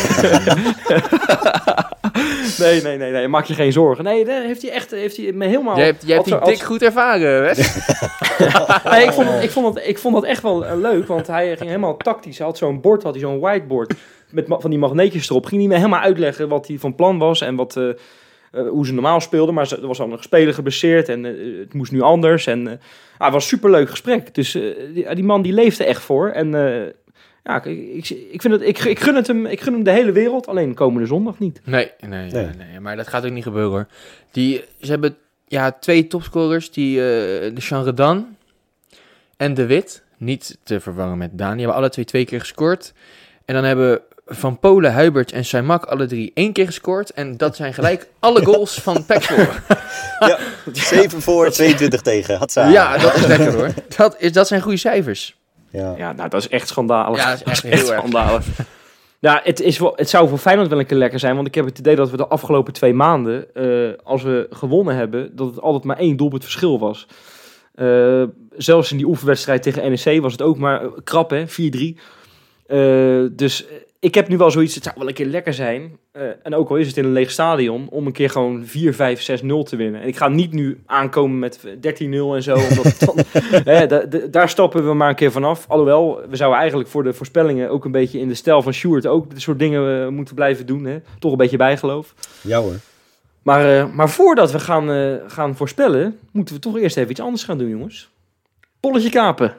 [0.88, 1.85] nee, nee, nee, nee,
[3.28, 4.04] maak je geen zorgen.
[4.04, 5.76] Nee, daar heeft hij echt heeft hij me helemaal...
[5.76, 7.40] Je hebt, je hebt die dik goed ervaren, hè?
[8.90, 11.46] nee, ik, vond, ik, vond het, ik vond het echt wel eh, leuk, want hij
[11.56, 12.38] ging helemaal tactisch.
[12.38, 13.94] Hij had zo'n bord, had hij zo'n whiteboard
[14.30, 15.46] met van die magneetjes erop.
[15.46, 17.76] Ging hij me helemaal uitleggen wat hij van plan was en wat...
[17.76, 17.90] Uh,
[18.52, 19.54] uh, hoe ze normaal speelden.
[19.54, 22.46] Maar er was al een speler geblesseerd en uh, het moest nu anders.
[22.46, 22.72] En uh,
[23.18, 24.34] ah, het was een superleuk gesprek.
[24.34, 24.52] Dus
[24.92, 26.28] die, die, man die leefde echt voor.
[26.28, 26.50] En
[27.46, 30.12] ja, ik, ik, vind het, ik, ik, gun het hem, ik gun hem de hele
[30.12, 31.60] wereld, alleen komende zondag niet.
[31.64, 33.86] Nee, nee, nee, nee, maar dat gaat ook niet gebeuren hoor.
[34.30, 35.16] Die, ze hebben
[35.46, 38.36] ja, twee topscorers, die, uh, de Jean
[39.36, 42.92] en De Wit, niet te vervangen met Dani, hebben alle twee twee keer gescoord.
[43.44, 47.10] En dan hebben Van Polen, Huibert en Saimak alle drie één keer gescoord.
[47.10, 49.46] En dat zijn gelijk alle goals van Pexel.
[50.18, 50.38] ja,
[50.72, 52.36] 7 voor, 22 tegen.
[52.36, 52.68] Hatsa.
[52.68, 53.70] Ja, dat is lekker hoor.
[53.96, 55.35] Dat, is, dat zijn goede cijfers.
[55.76, 55.94] Ja.
[55.96, 57.18] ja, nou, dat is echt schandalig.
[57.18, 58.46] Ja, dat is echt, heel schandalig.
[59.18, 61.34] Ja, het, is wel, het zou voor Feyenoord wel een keer lekker zijn.
[61.34, 64.96] Want ik heb het idee dat we de afgelopen twee maanden, uh, als we gewonnen
[64.96, 67.06] hebben, dat het altijd maar één doelpunt verschil was.
[67.74, 68.22] Uh,
[68.56, 71.44] zelfs in die oefenwedstrijd tegen NEC was het ook maar krap, hè?
[71.46, 71.52] 4-3.
[72.66, 73.64] Uh, dus
[74.00, 75.98] ik heb nu wel zoiets, het zou wel een keer lekker zijn.
[76.12, 78.68] Uh, en ook al is het in een leeg stadion, om een keer gewoon 4-5-6-0
[79.62, 80.00] te winnen.
[80.00, 82.54] En ik ga niet nu aankomen met 13-0 en zo.
[82.54, 83.18] Omdat dan,
[83.74, 83.86] hè,
[84.30, 85.64] daar stappen we maar een keer vanaf.
[85.68, 89.06] Alhoewel, we zouden eigenlijk voor de voorspellingen ook een beetje in de stijl van Sjoerd
[89.06, 90.84] ook dit soort dingen uh, moeten blijven doen.
[90.84, 90.98] Hè?
[91.18, 92.14] Toch een beetje bijgeloof.
[92.40, 92.74] Ja hoor.
[93.42, 97.44] Maar, uh, maar voordat we gaan, gaan voorspellen, moeten we toch eerst even iets anders
[97.44, 98.08] gaan doen, jongens.
[98.80, 99.56] Polletje kapen.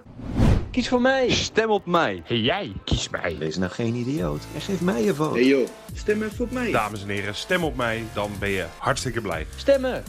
[0.71, 1.29] Kies voor mij.
[1.29, 2.21] Stem op mij.
[2.25, 3.35] Hey jij, kies mij.
[3.39, 5.33] Wees nou geen idioot en geef mij een vote.
[5.33, 6.71] Hey joh, stem even op mij.
[6.71, 9.45] Dames en heren, stem op mij, dan ben je hartstikke blij.
[9.55, 10.03] Stemmen.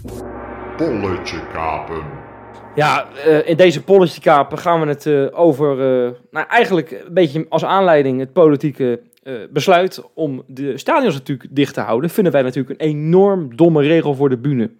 [0.76, 2.02] Polletje kapen.
[2.74, 7.14] Ja, uh, in deze polletje kapen gaan we het uh, over, uh, nou eigenlijk een
[7.14, 9.00] beetje als aanleiding het politieke
[9.50, 12.10] besluit om de stadions natuurlijk dicht te houden.
[12.10, 14.70] Vinden wij natuurlijk een enorm domme regel voor de bühne.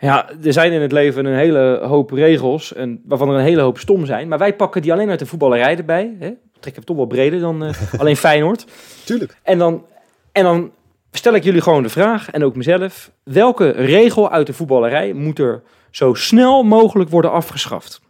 [0.00, 3.60] Ja, er zijn in het leven een hele hoop regels, en, waarvan er een hele
[3.60, 4.28] hoop stom zijn.
[4.28, 6.16] Maar wij pakken die alleen uit de voetballerij erbij.
[6.18, 6.30] Hè?
[6.60, 7.70] Trek hem toch wel breder dan uh,
[8.00, 8.64] alleen Feyenoord.
[9.04, 9.36] Tuurlijk.
[9.42, 9.84] En dan,
[10.32, 10.70] en dan
[11.12, 13.10] stel ik jullie gewoon de vraag, en ook mezelf.
[13.22, 18.00] Welke regel uit de voetballerij moet er zo snel mogelijk worden afgeschaft?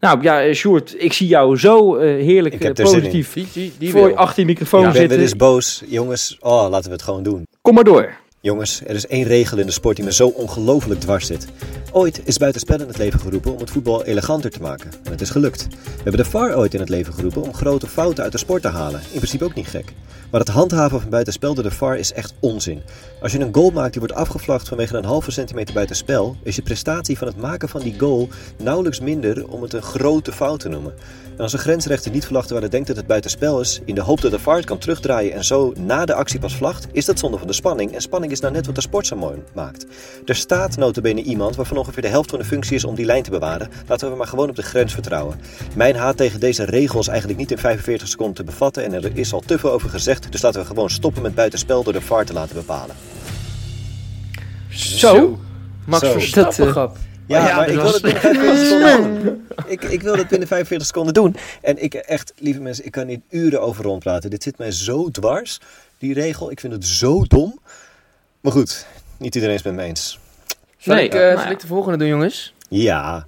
[0.00, 4.08] Nou ja, Sjoerd, ik zie jou zo uh, heerlijk uh, positief die, die, die voor
[4.08, 5.20] je achter je microfoon ja, zitten.
[5.20, 5.82] Ik ben boos.
[5.86, 7.46] Jongens, oh, laten we het gewoon doen.
[7.62, 8.14] Kom maar door.
[8.42, 11.46] Jongens, er is één regel in de sport die me zo ongelooflijk dwars zit.
[11.92, 14.90] Ooit is buitenspel in het leven geroepen om het voetbal eleganter te maken.
[15.04, 15.66] En het is gelukt.
[15.70, 18.62] We hebben de VAR ooit in het leven geroepen om grote fouten uit de sport
[18.62, 19.00] te halen.
[19.00, 19.92] In principe ook niet gek.
[20.30, 22.82] Maar het handhaven van buitenspel door de VAR is echt onzin.
[23.22, 26.62] Als je een goal maakt die wordt afgevlacht vanwege een halve centimeter buitenspel, is je
[26.62, 28.28] prestatie van het maken van die goal
[28.58, 30.94] nauwelijks minder om het een grote fout te noemen.
[31.36, 34.00] En als een grensrechter niet vlagt terwijl hij denkt dat het buitenspel is, in de
[34.00, 37.04] hoop dat de VAR het kan terugdraaien en zo na de actie pas vlagt, is
[37.04, 37.94] dat zonde van de spanning.
[37.94, 39.86] En spanning is nou net wat de sport zo mooi maakt.
[40.24, 43.22] Er staat notabene iemand waarvan ongeveer de helft van de functie is om die lijn
[43.22, 43.68] te bewaren.
[43.86, 45.40] Laten we maar gewoon op de grens vertrouwen.
[45.74, 49.10] Mijn haat tegen deze regel is eigenlijk niet in 45 seconden te bevatten en er
[49.14, 50.32] is al te veel over gezegd.
[50.32, 52.96] Dus laten we gewoon stoppen met buitenspel door de VAR te laten bepalen.
[54.70, 55.38] Zo,
[55.86, 56.84] Max Verstappen uh,
[57.30, 59.46] ja, ja, maar ik wil het binnen 45 seconden doen.
[59.66, 61.36] Ik, ik wil het binnen 45 seconden doen.
[61.62, 64.30] En ik echt, lieve mensen, ik kan niet uren over rondpraten.
[64.30, 65.60] Dit zit mij zo dwars,
[65.98, 66.50] die regel.
[66.50, 67.60] Ik vind het zo dom.
[68.40, 70.18] Maar goed, niet iedereen is het met me eens.
[70.80, 72.54] Zal, nee, ik, uh, zal ik de volgende doen, jongens?
[72.68, 73.26] Ja.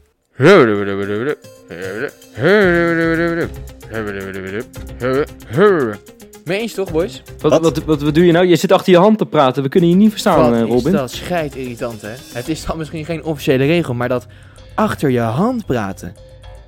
[6.44, 7.22] Mee eens toch, boys?
[7.38, 7.84] Wat, wat?
[7.84, 8.46] Wat, wat, doe je nou?
[8.46, 9.62] Je zit achter je hand te praten.
[9.62, 10.92] We kunnen je niet verstaan, wat Robin.
[10.92, 12.12] Is dat schijt irritant, hè?
[12.32, 14.26] Het is dan misschien geen officiële regel, maar dat
[14.74, 16.16] achter je hand praten.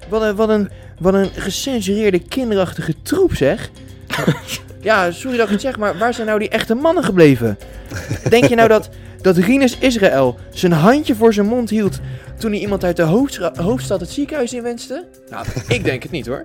[0.08, 3.70] Wat een, wat een, wat een gecensureerde kinderachtige troep, zeg.
[4.80, 7.58] ja, sorry dat ik het zeg, maar waar zijn nou die echte mannen gebleven?
[8.28, 8.90] Denk je nou dat,
[9.24, 12.00] dat Rinus Israël zijn handje voor zijn mond hield
[12.38, 13.02] toen hij iemand uit de
[13.56, 15.08] hoofdstad het ziekenhuis inwenste?
[15.30, 16.44] Nou, ik denk het niet hoor.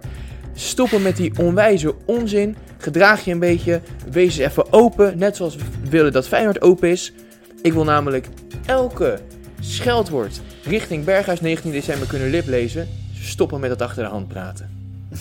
[0.54, 2.56] Stoppen met die onwijze onzin.
[2.78, 3.82] Gedraag je een beetje.
[4.12, 5.18] Wees eens even open.
[5.18, 7.14] Net zoals we willen dat Feyenoord open is.
[7.62, 8.28] Ik wil namelijk
[8.66, 9.20] elke
[9.60, 12.88] scheldwoord richting Berghuis 19 december kunnen liplezen.
[13.22, 14.70] Stoppen met het achter de hand praten.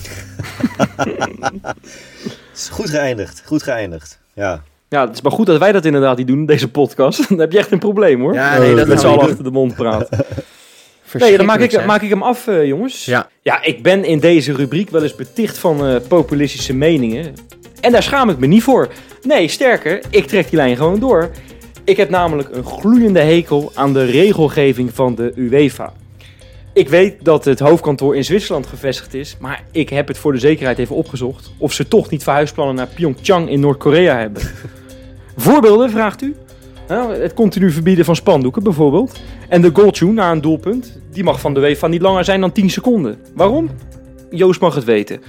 [2.70, 3.42] goed geëindigd.
[3.44, 4.18] Goed geëindigd.
[4.32, 4.62] Ja.
[4.88, 7.24] Ja, het is maar goed dat wij dat inderdaad niet doen, deze podcast.
[7.28, 8.34] Dan heb je echt een probleem hoor.
[8.34, 10.24] Ja, nee, dat Met z'n allen achter de mond praten.
[11.12, 13.04] Nee, dan maak ik, maak ik hem af, uh, jongens.
[13.04, 13.28] Ja.
[13.42, 17.34] ja, ik ben in deze rubriek wel eens beticht van uh, populistische meningen.
[17.80, 18.88] En daar schaam ik me niet voor.
[19.22, 21.30] Nee, sterker, ik trek die lijn gewoon door.
[21.84, 25.92] Ik heb namelijk een gloeiende hekel aan de regelgeving van de UEFA.
[26.72, 30.38] Ik weet dat het hoofdkantoor in Zwitserland gevestigd is, maar ik heb het voor de
[30.38, 34.42] zekerheid even opgezocht of ze toch niet verhuisplannen naar Pyeongchang in Noord-Korea hebben.
[35.40, 36.34] Voorbeelden, vraagt u?
[36.88, 39.20] Nou, het continu verbieden van spandoeken bijvoorbeeld.
[39.48, 42.52] En de goaltune na een doelpunt, die mag van de UEFA niet langer zijn dan
[42.52, 43.18] 10 seconden.
[43.34, 43.70] Waarom?
[44.30, 45.20] Joost mag het weten.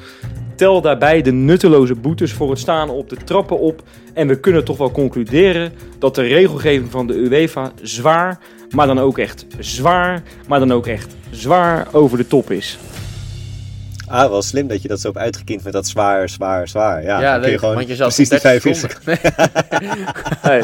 [0.55, 3.83] Tel daarbij de nutteloze boetes voor het staan op de trappen op.
[4.13, 8.39] En we kunnen toch wel concluderen dat de regelgeving van de UEFA zwaar,
[8.69, 12.79] maar dan ook echt zwaar, maar dan ook echt zwaar over de top is.
[14.09, 17.03] Ah, wel slim dat je dat zo hebt uitgekiend met dat zwaar, zwaar, zwaar.
[17.03, 18.99] Ja, ja dan kun je gewoon want je precies die 45
[20.41, 20.63] hey.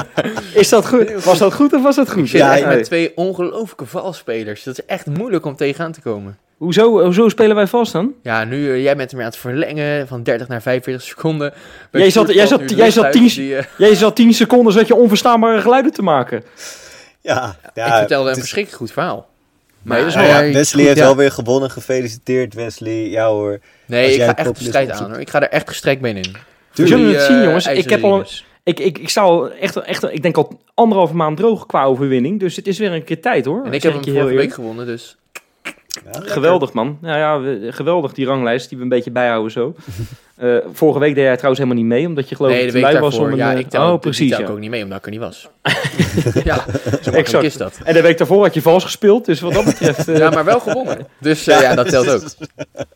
[0.54, 1.24] Is dat goed?
[1.24, 2.30] Was dat goed of was dat goed?
[2.30, 4.64] Ja, ja met twee ongelooflijke valspelers.
[4.64, 6.38] Dat is echt moeilijk om tegenaan te komen.
[6.58, 8.14] Hoezo, hoezo spelen wij vast dan?
[8.22, 11.54] Ja, nu, uh, jij bent hem aan het verlengen van 30 naar 45 seconden.
[11.92, 13.64] Jij zat, jij, zat, jij, zat 10, die, uh...
[13.78, 16.44] jij zat 10 seconden zat je onverstaanbare geluiden te maken.
[17.22, 19.28] Ja, ja ik vertelde een verschrikkelijk goed verhaal.
[19.86, 21.06] Maar nee, ja, ja, Wesley goed, heeft ja.
[21.06, 21.72] wel weer gewonnen.
[21.72, 23.10] Gefeliciteerd, Wesley.
[23.10, 23.60] Ja hoor.
[23.86, 25.20] Nee, ik ga echt de strijd aan hoor.
[25.20, 26.36] Ik ga er echt gestrekt mee in.
[26.74, 27.68] We zullen het zien, jongens.
[27.68, 28.26] Ik heb al.
[28.64, 32.40] Ik, ik, ik sta al echt, echt, ik denk al anderhalve maand droog qua overwinning.
[32.40, 33.66] Dus het is weer een keer tijd hoor.
[33.66, 35.18] En ik heb hem vorige week gewonnen, dus.
[36.12, 36.98] Ja, geweldig man.
[37.02, 37.42] Ja, ja,
[37.72, 39.76] geweldig die ranglijst die we een beetje bijhouden zo.
[40.42, 43.00] uh, vorige week deed jij trouwens helemaal niet mee, omdat je geloof nee, ik lui
[43.00, 43.36] was om een...
[43.36, 44.32] Ja, ik tel, oh, precies.
[44.32, 44.48] Ik ja.
[44.48, 45.50] ook niet mee, omdat ik er niet was.
[46.44, 46.66] ja,
[47.02, 47.44] zo exact.
[47.44, 47.80] is dat.
[47.84, 50.10] En de week daarvoor had je vals gespeeld, dus wat dat betreft...
[50.10, 50.18] Uh...
[50.18, 51.08] ja, maar wel gewonnen.
[51.20, 52.24] Dus uh, ja, dat telt ook.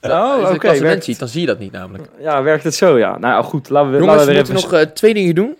[0.02, 0.54] Oh, oké.
[0.54, 1.04] Okay, als je werkt...
[1.04, 2.10] ziet, dan zie je dat niet namelijk.
[2.20, 3.18] Ja, werkt het zo, ja.
[3.18, 4.82] Nou goed, laten we, Jongens, laten we, we moeten even...
[4.82, 5.56] nog twee dingen doen.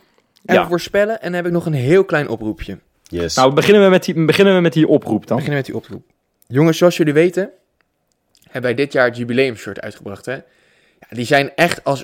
[0.46, 0.68] Even ja.
[0.68, 2.78] voorspellen en dan heb ik nog een heel klein oproepje.
[3.04, 3.36] Yes.
[3.36, 5.38] Nou, beginnen we, met die, beginnen we met die oproep dan.
[5.38, 6.04] Beginnen we met die oproep.
[6.52, 7.50] Jongens, zoals jullie weten,
[8.44, 10.34] hebben wij dit jaar het jubileumshirt uitgebracht, hè?
[10.34, 12.04] Ja, die zijn echt als,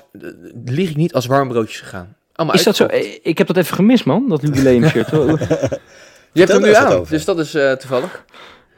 [0.64, 2.16] lieg ik niet, als warmbroodjes gegaan.
[2.32, 2.86] Allemaal is dat zo?
[3.22, 5.10] Ik heb dat even gemist, man, dat jubileumshirt.
[6.32, 8.24] Je hebt hem nu aan, dus dat is uh, toevallig.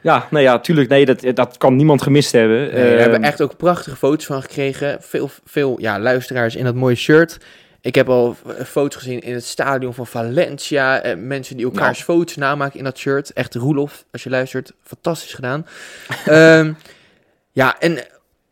[0.01, 0.89] Ja, nou ja, tuurlijk.
[0.89, 2.57] Nee, dat, dat kan niemand gemist hebben.
[2.57, 4.97] Nee, we uh, hebben echt ook prachtige foto's van gekregen.
[5.01, 7.37] Veel, veel ja, luisteraars in dat mooie shirt.
[7.89, 8.35] Ik heb al
[8.65, 11.01] foto's gezien in het stadion van Valencia.
[11.01, 12.19] Eh, mensen die elkaars nou.
[12.19, 13.33] foto's namaken in dat shirt.
[13.33, 14.73] Echt Roelof, als je luistert.
[14.83, 15.67] Fantastisch gedaan.
[16.27, 16.77] um,
[17.61, 17.97] ja, en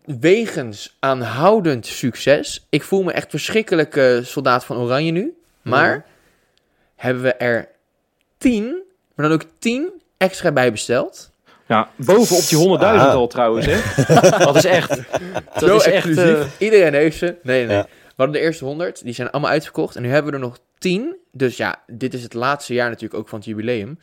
[0.05, 2.65] wegens aanhoudend succes.
[2.69, 5.38] Ik voel me echt verschrikkelijk uh, soldaat van Oranje nu.
[5.61, 6.03] Maar ja.
[6.95, 7.67] hebben we er
[8.38, 8.83] tien,
[9.15, 11.31] maar dan ook tien extra bij besteld.
[11.67, 13.13] Ja, bovenop die 100.000 ah.
[13.13, 14.05] al trouwens, hè?
[14.45, 14.89] dat is echt...
[14.89, 16.23] Dat Zo is exclusief.
[16.23, 16.45] Echt, uh...
[16.57, 17.35] Iedereen heeft ze.
[17.43, 17.75] Nee, nee.
[17.75, 17.88] Ja.
[18.18, 19.95] We hadden de eerste 100, die zijn allemaal uitverkocht.
[19.95, 21.15] En nu hebben we er nog 10.
[21.32, 23.99] Dus ja, dit is het laatste jaar natuurlijk ook van het jubileum.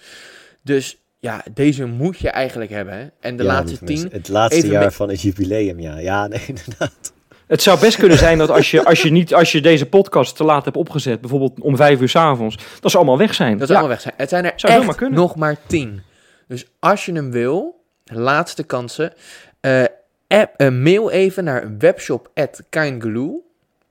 [0.62, 2.94] Dus ja, deze moet je eigenlijk hebben.
[2.94, 3.06] Hè?
[3.20, 4.08] En de laatste tien...
[4.10, 5.98] Het laatste jaar van het jubileum, ja.
[5.98, 7.12] Ja, nee, inderdaad.
[7.46, 10.36] Het zou best kunnen zijn dat als je, als je, niet, als je deze podcast
[10.36, 13.58] te laat hebt opgezet, bijvoorbeeld om vijf uur s avonds, dat ze allemaal weg zijn.
[13.58, 14.14] Dat ze allemaal weg zijn.
[14.16, 15.18] Het zijn er zou echt maar kunnen.
[15.18, 16.02] nog maar tien.
[16.48, 19.12] Dus als je hem wil, laatste kansen,
[19.60, 19.84] uh,
[20.28, 21.78] app, uh, mail even naar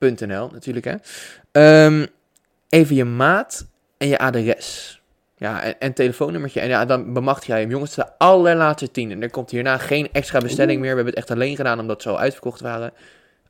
[0.03, 1.85] webshop.kindglue.nl natuurlijk hè.
[1.85, 2.07] Um,
[2.69, 5.01] even je maat en je adres.
[5.37, 6.59] Ja, en, en telefoonnummertje.
[6.59, 7.69] En ja, dan bemachtig jij hem.
[7.69, 9.11] Jongens, de allerlaatste tien.
[9.11, 10.89] En er komt hierna geen extra bestelling meer.
[10.89, 12.93] We hebben het echt alleen gedaan omdat ze al uitverkocht waren.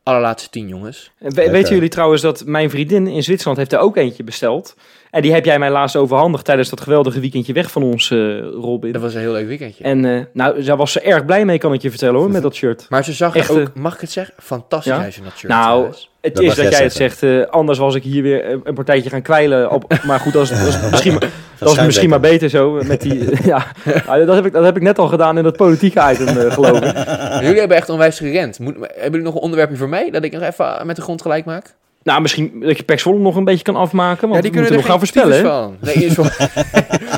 [0.03, 1.11] Allerlaatste tien, jongens.
[1.17, 4.75] We, weten jullie trouwens dat mijn vriendin in Zwitserland heeft er ook eentje besteld.
[5.11, 8.39] En die heb jij mij laatst overhandigd tijdens dat geweldige weekendje weg van ons, uh,
[8.39, 8.91] Robin.
[8.91, 9.83] Dat was een heel leuk weekendje.
[9.83, 12.41] En uh, nou, daar was ze erg blij mee, kan ik je vertellen hoor, met
[12.41, 12.85] dat shirt.
[12.89, 15.01] Maar ze zag Echt, ook, eh, mag ik het zeggen, fantastisch ja?
[15.01, 15.51] uit in dat shirt.
[15.51, 15.93] Nou,
[16.23, 17.23] het is dat jij het zegt.
[17.23, 19.71] Uh, anders was ik hier weer een partijtje gaan kwijlen.
[19.71, 20.51] Op, maar goed, dat is,
[20.91, 21.19] misschien,
[21.59, 22.71] dat is misschien maar beter zo.
[22.71, 23.65] Met die, ja,
[24.05, 26.51] nou, dat, heb ik, dat heb ik net al gedaan in dat politieke item, uh,
[26.51, 26.93] geloof ik.
[27.45, 28.59] Jullie hebben echt onwijs gerend.
[28.59, 30.09] Moet, hebben jullie nog een onderwerpje voor mij?
[30.11, 31.75] Dat ik nog even met de grond gelijk maak?
[32.03, 34.21] Nou, misschien dat je Pax nog een beetje kan afmaken.
[34.29, 35.41] Want ja, die kunnen we nog gaan voorspellen.
[35.41, 35.77] Van.
[35.79, 36.35] Nee, is voor...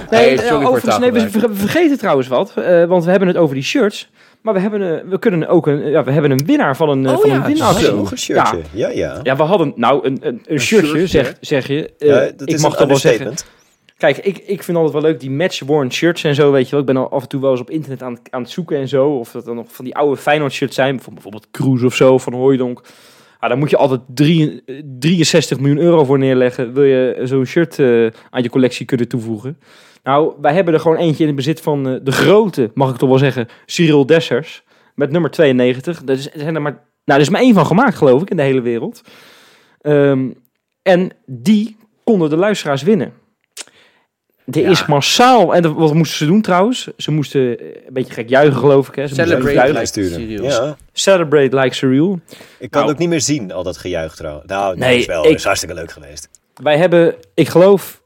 [0.09, 2.53] nee, nee, overigens, nee, we vergeten trouwens wat.
[2.57, 4.09] Uh, want we hebben het over die shirts.
[4.45, 7.09] Maar we hebben, een, we kunnen ook een, ja, we hebben een winnaar van een,
[7.09, 7.91] oh, van ja, een winactie.
[7.91, 8.57] Nog een shirtje.
[8.57, 8.89] Ja.
[8.89, 9.19] ja, ja.
[9.23, 11.93] Ja, we hadden nou een, een, een, shirtje, zeg, zeg je.
[11.99, 13.33] Uh, ja, dat ik mag toch wel zeggen.
[13.97, 16.79] Kijk, ik, ik vind altijd wel leuk die match-worn shirts en zo, weet je wel.
[16.79, 18.87] Ik ben al af en toe wel eens op internet aan, aan het zoeken en
[18.87, 19.09] zo.
[19.09, 21.01] Of dat dan nog van die oude Feyenoord shirts zijn.
[21.13, 22.81] Bijvoorbeeld Cruise of zo, van Hooijdonk.
[23.39, 24.01] Ah, daar moet je altijd
[24.99, 26.73] 63 miljoen euro voor neerleggen.
[26.73, 29.57] Wil je zo'n shirt uh, aan je collectie kunnen toevoegen.
[30.05, 32.97] Nou, wij hebben er gewoon eentje in het bezit van uh, de grote, mag ik
[32.97, 34.63] toch wel zeggen, Cyril Dessers.
[34.95, 36.03] Met nummer 92.
[36.03, 38.29] Dat is, er zijn er maar, nou, er is maar één van gemaakt, geloof ik,
[38.29, 39.01] in de hele wereld.
[39.81, 40.35] Um,
[40.81, 43.13] en die konden de luisteraars winnen.
[44.45, 45.55] Er is massaal.
[45.55, 46.87] En wat moesten ze doen trouwens?
[46.97, 48.95] Ze moesten een beetje gek juichen, geloof ik.
[48.95, 49.07] Hè?
[49.07, 50.43] Ze Celebrate like Cyril.
[50.43, 50.77] Ja.
[50.93, 52.19] Celebrate like Cyril.
[52.59, 54.45] Ik kan nou, het ook niet meer zien, al dat gejuich trouwens.
[54.47, 55.25] Nou, nee, is wel.
[55.25, 56.29] Ik, is hartstikke leuk geweest.
[56.63, 58.03] Wij hebben, ik geloof...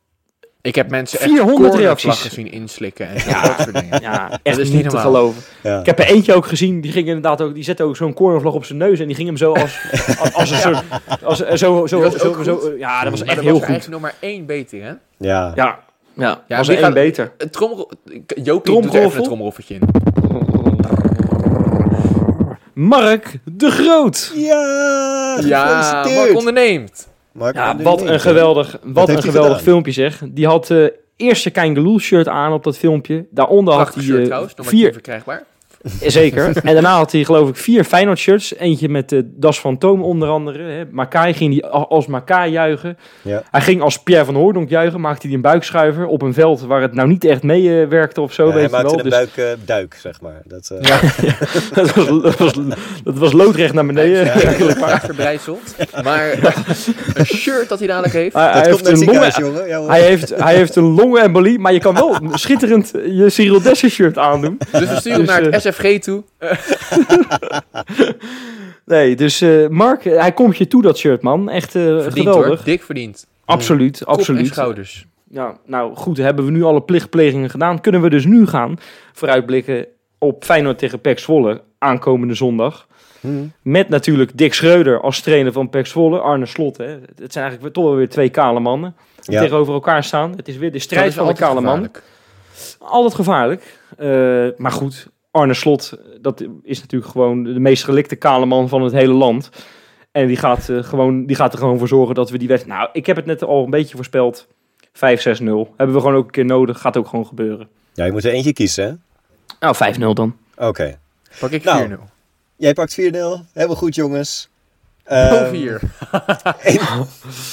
[0.70, 4.02] Ik heb mensen 400 reacties gezien inslikken en ja, dat soort dingen.
[4.02, 5.42] Ja, echt is niet te geloven.
[5.64, 5.80] Ja.
[5.80, 8.54] Ik heb er eentje ook gezien, die ging inderdaad ook, die zette ook zo'n cornervlog
[8.54, 9.80] op zijn neus en die ging hem zo als,
[10.22, 10.84] als, als een soort,
[11.24, 13.62] als, zo, zo, zo, zo, zo, ja, dat was echt heel goed.
[13.62, 14.94] Er eigenlijk nog maar één beter, hè?
[15.18, 15.52] Ja.
[15.56, 15.80] Ja,
[16.14, 17.32] ja, ja was er één beter.
[17.52, 17.92] Trommel...
[18.64, 19.82] Doet er even een trommeloffertje in.
[22.74, 24.32] Mark de Groot.
[24.36, 27.09] Ja, ja Mark onderneemt.
[27.54, 30.22] Ja, wat een geweldig, wat een geweldig filmpje zeg.
[30.30, 33.26] Die had uh, eerste Kangaloo shirt aan op dat filmpje.
[33.32, 35.44] Daaronder had hij uh, trouwens, vier verkrijgbaar.
[36.02, 36.58] Zeker.
[36.64, 38.56] en daarna had hij geloof ik vier Feyenoord shirts.
[38.56, 40.64] Eentje met de Das van Toom onder andere.
[40.64, 40.84] Hè.
[40.92, 42.98] Makai ging hij als Makai juichen.
[43.22, 43.44] Ja.
[43.52, 45.02] Hij ging als Pierre van Hoordonk juichen.
[45.02, 48.34] Maakte hij een buikschuiver op een veld waar het nou niet echt mee werkte of
[48.34, 48.48] zo.
[48.48, 49.06] Ja, weet hij maakte wel.
[49.06, 49.34] een dus...
[49.34, 50.42] buikduik, zeg maar.
[50.46, 50.82] Dat, uh...
[50.82, 51.00] ja,
[51.74, 52.54] dat, was, dat, was,
[53.04, 54.26] dat, was, loodrecht naar beneden.
[54.26, 55.76] Ja, eigenlijk maar verbrijzeld.
[56.04, 56.56] Maar
[57.14, 58.36] een shirt dat hij dadelijk heeft.
[58.36, 59.90] Hij, hij heeft een longen, jongen.
[59.90, 61.60] hij, heeft, hij heeft een longenembolie.
[61.60, 64.58] Maar je kan wel schitterend je Cyril Dessers shirt aandoen.
[64.72, 66.24] Dus we sturen dus, naar het SFG toe.
[68.86, 71.50] nee, dus uh, Mark, hij komt je toe dat shirt, man.
[71.50, 72.46] Echt uh, geweldig.
[72.46, 72.60] Hoor.
[72.64, 73.28] Dik verdiend.
[73.46, 74.42] Absoluut, Kop absoluut.
[74.42, 75.06] En schouders.
[75.32, 77.82] Ja, nou goed, hebben we nu alle plichtplegingen gedaan.
[77.82, 78.78] Kunnen we dus nu gaan
[79.14, 82.88] vooruitblikken op Feyenoord tegen Pek Zwolle aankomende zondag.
[83.20, 83.52] Hmm.
[83.62, 86.20] Met natuurlijk Dick Schreuder als trainer van Pek Zwolle.
[86.20, 86.98] Arne Slot, hè.
[87.16, 89.42] Het zijn eigenlijk toch wel weer twee kale mannen die ja.
[89.42, 90.34] tegenover elkaar staan.
[90.36, 91.92] Het is weer de strijd van de kale man.
[92.80, 93.80] Altijd gevaarlijk.
[94.00, 98.82] Uh, maar goed, Arne Slot, dat is natuurlijk gewoon de meest gelikte kale man van
[98.82, 99.50] het hele land.
[100.12, 102.80] En die gaat, uh, gewoon, die gaat er gewoon voor zorgen dat we die wedstrijd...
[102.80, 104.48] Nou, ik heb het net al een beetje voorspeld.
[104.88, 105.00] 5-6-0.
[105.00, 106.80] Hebben we gewoon ook een keer nodig.
[106.82, 107.70] Gaat ook gewoon gebeuren.
[107.94, 108.94] Ja, je moet er eentje kiezen, hè?
[109.60, 110.38] Nou, 5-0 dan.
[110.58, 111.00] Oké.
[111.40, 111.64] Pak ik 4-0.
[111.64, 112.00] Nou,
[112.56, 113.04] jij pakt 4-0.
[113.54, 114.50] Helemaal goed, jongens.
[115.12, 115.82] Um, vier.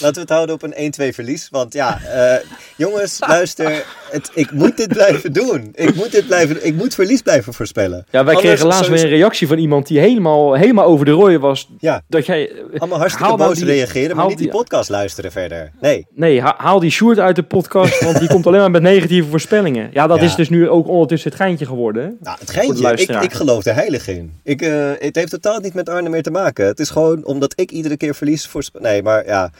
[0.00, 1.48] laten we het houden op een 1-2 verlies.
[1.48, 3.86] Want ja, uh, jongens, luister.
[4.10, 5.68] Het, ik moet dit blijven doen.
[5.74, 8.06] Ik moet, dit blijven, ik moet verlies blijven voorspellen.
[8.10, 11.10] Ja, wij Anders kregen laatst weer een reactie van iemand die helemaal, helemaal over de
[11.10, 11.68] rooien was.
[11.78, 12.02] Ja.
[12.08, 15.72] Dat jij, Allemaal hartstikke boos die, reageren, maar niet die, die, podcast luisteren verder.
[15.80, 16.06] Nee.
[16.14, 19.90] Nee, haal die Sjoerd uit de podcast, want die komt alleen maar met negatieve voorspellingen.
[19.92, 22.16] Ja, dat is dus nu ook ondertussen het geintje geworden.
[22.20, 24.32] Nou, het geintje, ik, ik geloof er heilig in.
[24.42, 26.66] Ik, uh, het heeft totaal niet met Arne meer te maken.
[26.66, 28.64] Het is gewoon omdat dat ik iedere keer verlies voor...
[28.78, 29.50] Nee, maar ja.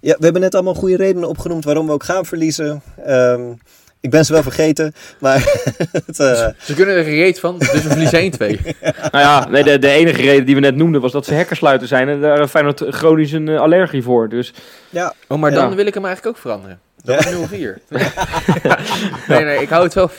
[0.00, 0.16] ja.
[0.18, 2.82] We hebben net allemaal goede redenen opgenoemd waarom we ook gaan verliezen.
[3.08, 3.58] Um,
[4.04, 5.36] ik ben ze wel vergeten, maar...
[6.06, 6.46] het, uh...
[6.58, 8.36] Ze kunnen er gereed van, dus we verliezen 1-2.
[9.12, 11.88] Nou ja, nee, de, de, enige reden die we net noemden was dat ze hackersluiten
[11.88, 12.08] zijn.
[12.08, 14.28] En daar Feyenoord chronisch een uh, allergie voor.
[14.28, 14.52] Dus,
[14.90, 15.14] ja.
[15.28, 16.80] Oh, maar dan wil ik hem eigenlijk ook veranderen.
[17.02, 17.38] Dat is 0-4.
[19.28, 20.14] nee, nee, ik hou het wel 4-0.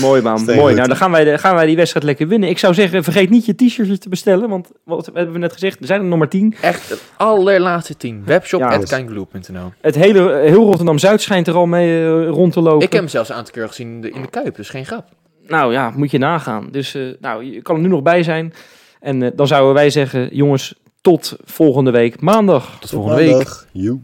[0.00, 0.74] Mooi man, mooi.
[0.74, 2.48] Nou, dan gaan wij, gaan wij die wedstrijd lekker winnen.
[2.48, 5.80] Ik zou zeggen, vergeet niet je t-shirtjes te bestellen, want wat hebben we net gezegd?
[5.80, 6.54] Er zijn er nog maar tien.
[6.60, 8.22] Echt het allerlaatste tien.
[8.24, 8.70] Webshop ja,
[9.80, 12.86] Het hele, heel Rotterdam-Zuid schijnt er al mee uh, rond te lopen.
[12.86, 14.86] Ik heb hem zelfs een aantal keer gezien in de, in de Kuip, dus geen
[14.86, 15.08] grap.
[15.46, 16.68] Nou ja, moet je nagaan.
[16.70, 18.54] Dus uh, nou, je kan er nu nog bij zijn.
[19.00, 22.76] En uh, dan zouden wij zeggen, jongens, tot volgende week maandag.
[22.80, 23.66] Tot volgende week.
[23.72, 24.00] You.